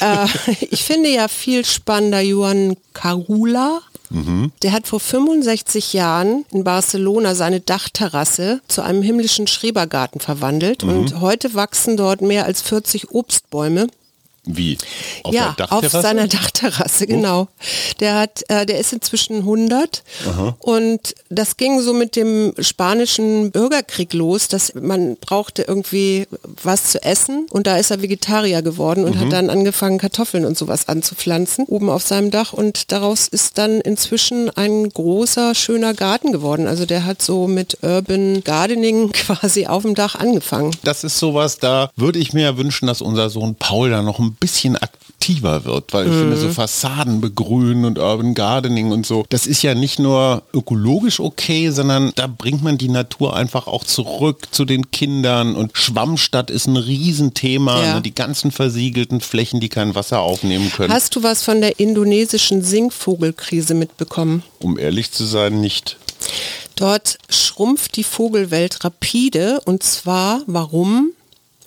äh, 0.00 0.26
ich 0.70 0.84
finde 0.84 1.10
ja 1.10 1.28
viel 1.28 1.64
spannender 1.64 2.20
Johann 2.20 2.76
Karula 2.94 3.82
Mhm. 4.10 4.52
Der 4.62 4.72
hat 4.72 4.86
vor 4.86 5.00
65 5.00 5.92
Jahren 5.92 6.44
in 6.50 6.64
Barcelona 6.64 7.34
seine 7.34 7.60
Dachterrasse 7.60 8.60
zu 8.68 8.82
einem 8.82 9.02
himmlischen 9.02 9.46
Schrebergarten 9.46 10.20
verwandelt 10.20 10.84
mhm. 10.84 10.90
und 10.90 11.20
heute 11.20 11.54
wachsen 11.54 11.96
dort 11.96 12.20
mehr 12.20 12.44
als 12.44 12.62
40 12.62 13.10
Obstbäume 13.10 13.88
wie? 14.46 14.78
Auf 15.24 15.34
ja, 15.34 15.54
auf 15.70 15.88
seiner 15.88 16.28
Dachterrasse, 16.28 17.06
genau. 17.06 17.48
Der 18.00 18.14
hat, 18.14 18.44
äh, 18.48 18.64
der 18.64 18.78
ist 18.78 18.92
inzwischen 18.92 19.38
100 19.38 20.02
Aha. 20.26 20.56
und 20.60 21.14
das 21.28 21.56
ging 21.56 21.80
so 21.80 21.92
mit 21.92 22.16
dem 22.16 22.54
spanischen 22.58 23.50
Bürgerkrieg 23.50 24.12
los, 24.12 24.48
dass 24.48 24.74
man 24.74 25.16
brauchte 25.16 25.62
irgendwie 25.62 26.26
was 26.62 26.92
zu 26.92 27.02
essen 27.02 27.46
und 27.50 27.66
da 27.66 27.76
ist 27.76 27.90
er 27.90 28.02
Vegetarier 28.02 28.62
geworden 28.62 29.04
und 29.04 29.16
mhm. 29.16 29.20
hat 29.20 29.32
dann 29.32 29.50
angefangen 29.50 29.98
Kartoffeln 29.98 30.44
und 30.44 30.56
sowas 30.56 30.88
anzupflanzen 30.88 31.64
oben 31.66 31.90
auf 31.90 32.02
seinem 32.02 32.30
Dach 32.30 32.52
und 32.52 32.92
daraus 32.92 33.28
ist 33.28 33.58
dann 33.58 33.80
inzwischen 33.80 34.50
ein 34.50 34.88
großer 34.88 35.54
schöner 35.54 35.94
Garten 35.94 36.32
geworden. 36.32 36.66
Also 36.66 36.86
der 36.86 37.04
hat 37.04 37.20
so 37.20 37.48
mit 37.48 37.78
Urban 37.82 38.44
Gardening 38.44 39.12
quasi 39.12 39.66
auf 39.66 39.82
dem 39.82 39.94
Dach 39.94 40.14
angefangen. 40.14 40.70
Das 40.84 41.04
ist 41.04 41.18
sowas, 41.18 41.58
da 41.58 41.90
würde 41.96 42.18
ich 42.18 42.32
mir 42.32 42.56
wünschen, 42.56 42.86
dass 42.86 43.02
unser 43.02 43.30
Sohn 43.30 43.56
Paul 43.56 43.90
da 43.90 44.02
noch 44.02 44.18
ein 44.18 44.35
bisschen 44.38 44.76
aktiver 44.76 45.64
wird, 45.64 45.92
weil 45.92 46.06
ich 46.06 46.12
mhm. 46.12 46.18
finde 46.20 46.36
so 46.36 46.50
Fassaden 46.50 47.20
begrünen 47.20 47.84
und 47.84 47.98
Urban 47.98 48.34
Gardening 48.34 48.92
und 48.92 49.06
so, 49.06 49.24
das 49.28 49.46
ist 49.46 49.62
ja 49.62 49.74
nicht 49.74 49.98
nur 49.98 50.42
ökologisch 50.52 51.20
okay, 51.20 51.70
sondern 51.70 52.12
da 52.16 52.26
bringt 52.26 52.62
man 52.62 52.78
die 52.78 52.88
Natur 52.88 53.34
einfach 53.34 53.66
auch 53.66 53.84
zurück 53.84 54.48
zu 54.50 54.64
den 54.64 54.90
Kindern 54.90 55.56
und 55.56 55.76
Schwammstadt 55.76 56.50
ist 56.50 56.66
ein 56.66 56.76
Riesenthema, 56.76 57.82
ja. 57.82 57.94
ne? 57.94 58.02
die 58.02 58.14
ganzen 58.14 58.50
versiegelten 58.50 59.20
Flächen, 59.20 59.60
die 59.60 59.68
kein 59.68 59.94
Wasser 59.94 60.20
aufnehmen 60.20 60.70
können. 60.70 60.92
Hast 60.92 61.16
du 61.16 61.22
was 61.22 61.42
von 61.42 61.60
der 61.60 61.80
indonesischen 61.80 62.62
Singvogelkrise 62.62 63.74
mitbekommen? 63.74 64.42
Um 64.58 64.78
ehrlich 64.78 65.12
zu 65.12 65.24
sein, 65.24 65.60
nicht. 65.60 65.96
Dort 66.76 67.18
schrumpft 67.30 67.96
die 67.96 68.04
Vogelwelt 68.04 68.84
rapide 68.84 69.60
und 69.64 69.82
zwar, 69.82 70.42
warum? 70.46 71.12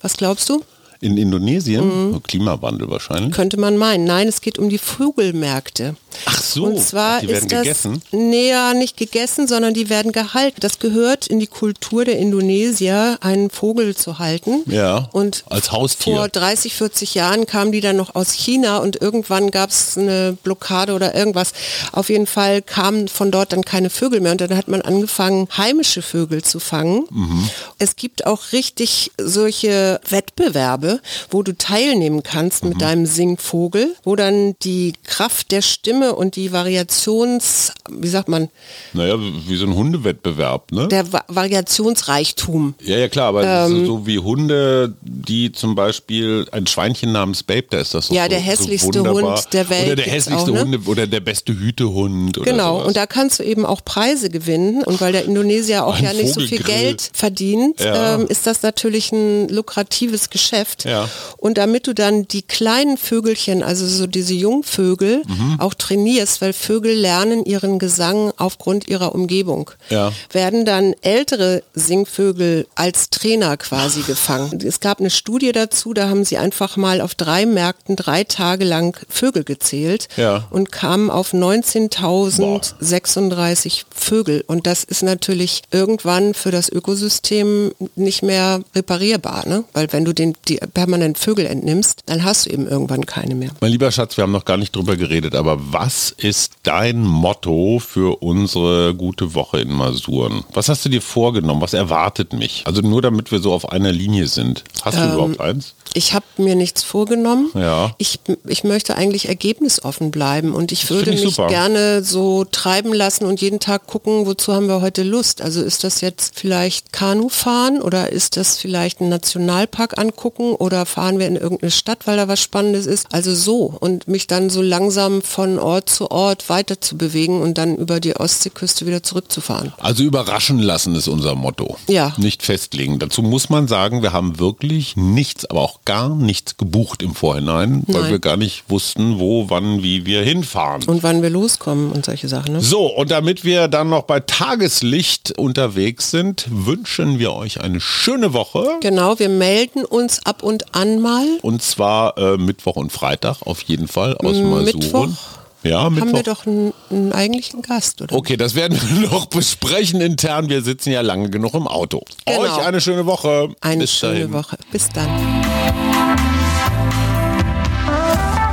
Was 0.02 0.16
glaubst 0.16 0.48
du? 0.48 0.62
In 1.00 1.16
Indonesien? 1.16 2.10
Mhm. 2.12 2.22
Klimawandel 2.22 2.90
wahrscheinlich. 2.90 3.32
Könnte 3.32 3.58
man 3.58 3.76
meinen. 3.76 4.04
Nein, 4.04 4.28
es 4.28 4.40
geht 4.40 4.58
um 4.58 4.68
die 4.68 4.78
Vogelmärkte. 4.78 5.96
Ach 6.26 6.40
so. 6.42 6.64
Und 6.64 6.80
zwar 6.80 7.20
die 7.20 7.28
werden 7.28 7.42
ist 7.44 7.52
das 7.52 7.62
gegessen. 7.62 8.02
näher 8.12 8.74
nicht 8.74 8.96
gegessen, 8.96 9.46
sondern 9.48 9.74
die 9.74 9.88
werden 9.88 10.12
gehalten. 10.12 10.60
Das 10.60 10.78
gehört 10.78 11.26
in 11.26 11.40
die 11.40 11.46
Kultur 11.46 12.04
der 12.04 12.18
Indonesier, 12.18 13.18
einen 13.20 13.50
Vogel 13.50 13.96
zu 13.96 14.18
halten. 14.18 14.62
Ja. 14.66 15.08
Und 15.12 15.44
als 15.48 15.72
Haustier. 15.72 16.14
vor 16.16 16.28
30, 16.28 16.74
40 16.74 17.14
Jahren 17.14 17.46
kamen 17.46 17.72
die 17.72 17.80
dann 17.80 17.96
noch 17.96 18.14
aus 18.14 18.32
China 18.32 18.78
und 18.78 19.00
irgendwann 19.00 19.50
gab 19.50 19.70
es 19.70 19.96
eine 19.96 20.36
Blockade 20.42 20.92
oder 20.94 21.14
irgendwas. 21.14 21.52
Auf 21.92 22.08
jeden 22.10 22.26
Fall 22.26 22.62
kamen 22.62 23.08
von 23.08 23.30
dort 23.30 23.52
dann 23.52 23.64
keine 23.64 23.90
Vögel 23.90 24.20
mehr 24.20 24.32
und 24.32 24.40
dann 24.40 24.56
hat 24.56 24.68
man 24.68 24.82
angefangen, 24.82 25.48
heimische 25.56 26.02
Vögel 26.02 26.42
zu 26.42 26.60
fangen. 26.60 27.04
Mhm. 27.10 27.48
Es 27.78 27.96
gibt 27.96 28.26
auch 28.26 28.52
richtig 28.52 29.10
solche 29.20 30.00
Wettbewerbe, 30.08 31.00
wo 31.30 31.42
du 31.42 31.56
teilnehmen 31.56 32.22
kannst 32.22 32.62
Mhm. 32.62 32.68
mit 32.70 32.80
deinem 32.82 33.06
Singvogel, 33.06 33.94
wo 34.04 34.16
dann 34.16 34.54
die 34.62 34.92
Kraft 35.04 35.50
der 35.50 35.62
Stimme 35.62 35.99
und 36.08 36.36
die 36.36 36.52
Variations, 36.52 37.72
wie 37.90 38.08
sagt 38.08 38.28
man, 38.28 38.48
Naja, 38.92 39.16
wie 39.18 39.56
so 39.56 39.66
ein 39.66 39.74
Hundewettbewerb, 39.74 40.72
ne? 40.72 40.88
der 40.88 41.12
Va 41.12 41.22
Variationsreichtum. 41.28 42.74
Ja, 42.82 42.98
ja 42.98 43.08
klar, 43.08 43.28
aber 43.28 43.44
Ähm. 43.44 43.70
so, 43.80 43.84
so 43.86 44.06
wie 44.06 44.18
Hunde, 44.18 44.94
die 45.02 45.52
zum 45.52 45.74
Beispiel 45.74 46.46
ein 46.52 46.66
Schweinchen 46.66 47.12
namens 47.12 47.42
Babe, 47.42 47.66
da 47.70 47.80
ist 47.80 47.94
das 47.94 48.08
doch 48.08 48.14
Ja, 48.14 48.24
so, 48.24 48.30
der 48.30 48.40
hässlichste 48.40 48.98
so. 49.00 49.08
Hund 49.10 49.48
der 49.52 49.68
Welt 49.70 49.86
Oder 49.86 49.96
der 49.96 50.04
hässlichste 50.06 50.50
auch, 50.50 50.54
ne? 50.54 50.60
Hunde 50.60 50.78
oder 50.86 51.06
der 51.06 51.20
beste 51.20 51.52
Hütehund. 51.58 52.40
Genau, 52.42 52.74
sowas. 52.76 52.86
und 52.88 52.96
da 52.96 53.06
kannst 53.06 53.38
du 53.38 53.42
eben 53.44 53.64
auch 53.66 53.84
Preise 53.84 54.30
gewinnen. 54.30 54.82
Und 54.84 55.00
weil 55.00 55.12
der 55.12 55.24
Indonesier 55.24 55.84
auch 55.86 55.96
Ein 55.96 56.04
ja 56.04 56.12
nicht 56.12 56.32
so 56.34 56.40
viel 56.40 56.58
Vogelgrill. 56.58 56.74
Geld 56.82 57.10
verdient, 57.12 57.80
Ja. 57.80 58.14
ähm, 58.14 58.26
ist 58.26 58.46
das 58.46 58.62
natürlich 58.62 59.12
ein 59.12 59.48
lukratives 59.48 60.30
Geschäft. 60.30 60.84
Ja. 60.84 61.08
Und 61.36 61.58
damit 61.58 61.86
du 61.86 61.94
dann 61.94 62.26
die 62.28 62.42
kleinen 62.42 62.96
Vögelchen, 62.96 63.62
also 63.62 63.86
so 63.86 64.06
diese 64.06 64.34
Jungvögel, 64.34 65.22
Mhm. 65.26 65.60
auch 65.60 65.74
trainierst, 65.94 66.40
weil 66.40 66.52
Vögel 66.52 66.94
lernen 66.94 67.44
ihren 67.44 67.78
Gesang 67.80 68.32
aufgrund 68.36 68.86
ihrer 68.88 69.12
Umgebung, 69.14 69.70
Ja. 69.88 70.12
werden 70.32 70.64
dann 70.64 70.94
ältere 71.02 71.62
Singvögel 71.74 72.66
als 72.76 73.10
Trainer 73.10 73.56
quasi 73.56 74.02
gefangen. 74.02 74.60
Es 74.64 74.78
gab 74.80 75.00
eine 75.00 75.10
Studie 75.10 75.50
dazu, 75.52 75.92
da 75.92 76.08
haben 76.08 76.24
sie 76.24 76.38
einfach 76.38 76.76
mal 76.76 77.00
auf 77.00 77.14
drei 77.16 77.44
Märkten 77.46 77.96
drei 77.96 78.22
Tage 78.24 78.64
lang 78.64 78.96
Vögel 79.08 79.42
gezählt 79.44 80.06
Ja. 80.16 80.46
und 80.50 80.70
kamen 80.70 81.10
auf 81.10 81.32
19.036 81.32 83.82
Vögel. 83.90 84.44
Und 84.46 84.66
das 84.66 84.84
ist 84.84 85.02
natürlich 85.02 85.62
irgendwann 85.72 86.34
für 86.34 86.50
das 86.52 86.68
Ökosystem 86.70 87.72
nicht 87.96 88.22
mehr 88.22 88.60
reparierbar, 88.74 89.46
ne? 89.48 89.64
Weil 89.72 89.90
wenn 89.92 90.04
du 90.04 90.12
den 90.12 90.34
die 90.48 90.58
permanent 90.72 91.18
Vögel 91.18 91.46
entnimmst, 91.46 92.00
dann 92.06 92.22
hast 92.24 92.46
du 92.46 92.50
eben 92.50 92.68
irgendwann 92.68 93.06
keine 93.06 93.34
mehr. 93.34 93.50
Mein 93.60 93.72
lieber 93.72 93.90
Schatz, 93.90 94.16
wir 94.16 94.22
haben 94.22 94.30
noch 94.32 94.44
gar 94.44 94.56
nicht 94.56 94.76
drüber 94.76 94.96
geredet, 94.96 95.34
aber 95.34 95.72
was 95.80 96.10
ist 96.14 96.52
dein 96.64 97.00
Motto 97.00 97.78
für 97.78 98.22
unsere 98.22 98.94
gute 98.94 99.32
Woche 99.32 99.60
in 99.60 99.72
Masuren? 99.72 100.44
Was 100.52 100.68
hast 100.68 100.84
du 100.84 100.90
dir 100.90 101.00
vorgenommen? 101.00 101.62
Was 101.62 101.72
erwartet 101.72 102.34
mich? 102.34 102.64
Also 102.66 102.82
nur 102.82 103.00
damit 103.00 103.32
wir 103.32 103.38
so 103.40 103.54
auf 103.54 103.72
einer 103.72 103.90
Linie 103.90 104.26
sind. 104.26 104.62
Hast 104.82 104.98
Ähm, 104.98 105.08
du 105.08 105.14
überhaupt 105.14 105.40
eins? 105.40 105.74
Ich 105.92 106.14
habe 106.14 106.24
mir 106.36 106.54
nichts 106.54 106.84
vorgenommen. 106.84 107.50
Ja. 107.54 107.94
Ich, 107.98 108.20
ich 108.46 108.62
möchte 108.62 108.94
eigentlich 108.96 109.28
ergebnisoffen 109.28 110.10
bleiben 110.12 110.54
und 110.54 110.70
ich 110.70 110.88
würde 110.88 111.06
find 111.06 111.18
ich 111.18 111.24
mich 111.24 111.34
super. 111.34 111.48
gerne 111.48 112.04
so 112.04 112.44
treiben 112.44 112.92
lassen 112.92 113.24
und 113.24 113.40
jeden 113.40 113.58
Tag 113.58 113.86
gucken, 113.88 114.26
wozu 114.26 114.52
haben 114.52 114.68
wir 114.68 114.82
heute 114.82 115.02
Lust. 115.02 115.42
Also 115.42 115.62
ist 115.62 115.82
das 115.82 116.00
jetzt 116.00 116.38
vielleicht 116.38 116.92
Kanu 116.92 117.28
fahren 117.28 117.82
oder 117.82 118.12
ist 118.12 118.36
das 118.36 118.56
vielleicht 118.56 119.00
einen 119.00 119.10
Nationalpark 119.10 119.98
angucken 119.98 120.52
oder 120.54 120.86
fahren 120.86 121.18
wir 121.18 121.26
in 121.26 121.36
irgendeine 121.36 121.72
Stadt, 121.72 122.06
weil 122.06 122.18
da 122.18 122.28
was 122.28 122.40
Spannendes 122.40 122.86
ist. 122.86 123.06
Also 123.12 123.34
so 123.34 123.74
und 123.80 124.06
mich 124.06 124.28
dann 124.28 124.48
so 124.48 124.62
langsam 124.62 125.22
von 125.22 125.58
Ort 125.70 125.88
zu 125.88 126.10
Ort 126.10 126.48
weiter 126.48 126.80
zu 126.80 126.96
bewegen 126.96 127.40
und 127.40 127.56
dann 127.56 127.76
über 127.76 128.00
die 128.00 128.16
Ostseeküste 128.16 128.86
wieder 128.86 129.02
zurückzufahren. 129.04 129.72
Also 129.78 130.02
überraschen 130.02 130.58
lassen 130.58 130.96
ist 130.96 131.06
unser 131.06 131.36
Motto. 131.36 131.76
Ja. 131.86 132.12
Nicht 132.16 132.42
festlegen. 132.42 132.98
Dazu 132.98 133.22
muss 133.22 133.50
man 133.50 133.68
sagen, 133.68 134.02
wir 134.02 134.12
haben 134.12 134.40
wirklich 134.40 134.96
nichts, 134.96 135.44
aber 135.44 135.60
auch 135.60 135.80
gar 135.84 136.08
nichts 136.08 136.56
gebucht 136.56 137.02
im 137.02 137.14
Vorhinein, 137.14 137.84
weil 137.86 138.02
Nein. 138.02 138.10
wir 138.10 138.18
gar 138.18 138.36
nicht 138.36 138.64
wussten, 138.68 139.20
wo, 139.20 139.48
wann, 139.48 139.82
wie 139.84 140.06
wir 140.06 140.22
hinfahren. 140.22 140.82
Und 140.84 141.04
wann 141.04 141.22
wir 141.22 141.30
loskommen 141.30 141.92
und 141.92 142.04
solche 142.04 142.26
Sachen. 142.26 142.54
Ne? 142.54 142.60
So, 142.60 142.86
und 142.86 143.10
damit 143.12 143.44
wir 143.44 143.68
dann 143.68 143.90
noch 143.90 144.02
bei 144.02 144.20
Tageslicht 144.20 145.38
unterwegs 145.38 146.10
sind, 146.10 146.46
wünschen 146.50 147.18
wir 147.20 147.32
euch 147.32 147.60
eine 147.60 147.80
schöne 147.80 148.32
Woche. 148.32 148.66
Genau, 148.80 149.18
wir 149.18 149.28
melden 149.28 149.84
uns 149.84 150.26
ab 150.26 150.42
und 150.42 150.74
an 150.74 151.00
mal. 151.00 151.26
Und 151.42 151.62
zwar 151.62 152.18
äh, 152.18 152.36
Mittwoch 152.36 152.76
und 152.76 152.90
Freitag 152.90 153.42
auf 153.42 153.62
jeden 153.62 153.88
Fall 153.88 154.16
aus 154.16 154.36
Masuren. 154.36 155.16
Mittwoch 155.62 155.70
Ja, 155.78 155.82
Haben 155.84 155.96
wir 155.96 156.04
Mittwoch. 156.06 156.22
doch 156.22 156.46
einen, 156.46 156.72
einen 156.90 157.12
eigentlichen 157.12 157.62
Gast, 157.62 158.00
oder? 158.02 158.14
Okay, 158.16 158.36
das 158.36 158.54
werden 158.54 158.78
wir 158.80 159.08
noch 159.10 159.26
besprechen 159.26 160.00
intern. 160.00 160.48
Wir 160.48 160.62
sitzen 160.62 160.90
ja 160.90 161.00
lange 161.00 161.30
genug 161.30 161.54
im 161.54 161.66
Auto. 161.68 162.02
Genau. 162.26 162.40
Euch 162.40 162.58
eine 162.66 162.80
schöne 162.80 163.06
Woche. 163.06 163.48
Eine 163.60 163.82
Bis 163.82 163.92
schöne 163.92 164.14
dahin. 164.14 164.32
Woche. 164.32 164.56
Bis 164.72 164.88
dann. 164.88 165.08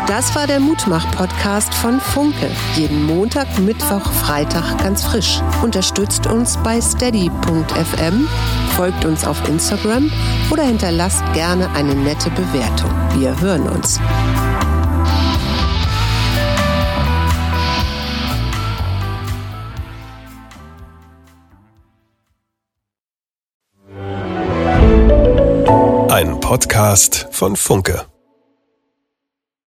Das 0.08 0.34
war 0.36 0.48
der 0.48 0.62
Mutmach-Podcast 0.62 1.74
von 1.74 2.00
Funke. 2.00 2.50
Jeden 2.78 3.04
Montag, 3.04 3.60
Mittwoch, 3.60 4.10
Freitag 4.14 4.78
ganz 4.82 5.04
frisch. 5.04 5.42
Unterstützt 5.62 6.26
uns 6.28 6.58
bei 6.64 6.80
steady.fm, 6.80 8.28
folgt 8.78 9.04
uns 9.04 9.26
auf 9.26 9.48
Instagram 9.50 10.10
oder 10.50 10.64
hinterlasst 10.64 11.22
gerne 11.34 11.70
eine 11.76 11.94
nette 11.94 12.30
Bewertung. 12.32 12.90
Wir 13.18 13.40
hören 13.42 13.68
uns. 13.68 14.00
Podcast 26.48 27.28
von 27.32 27.58
Funke. 27.58 28.06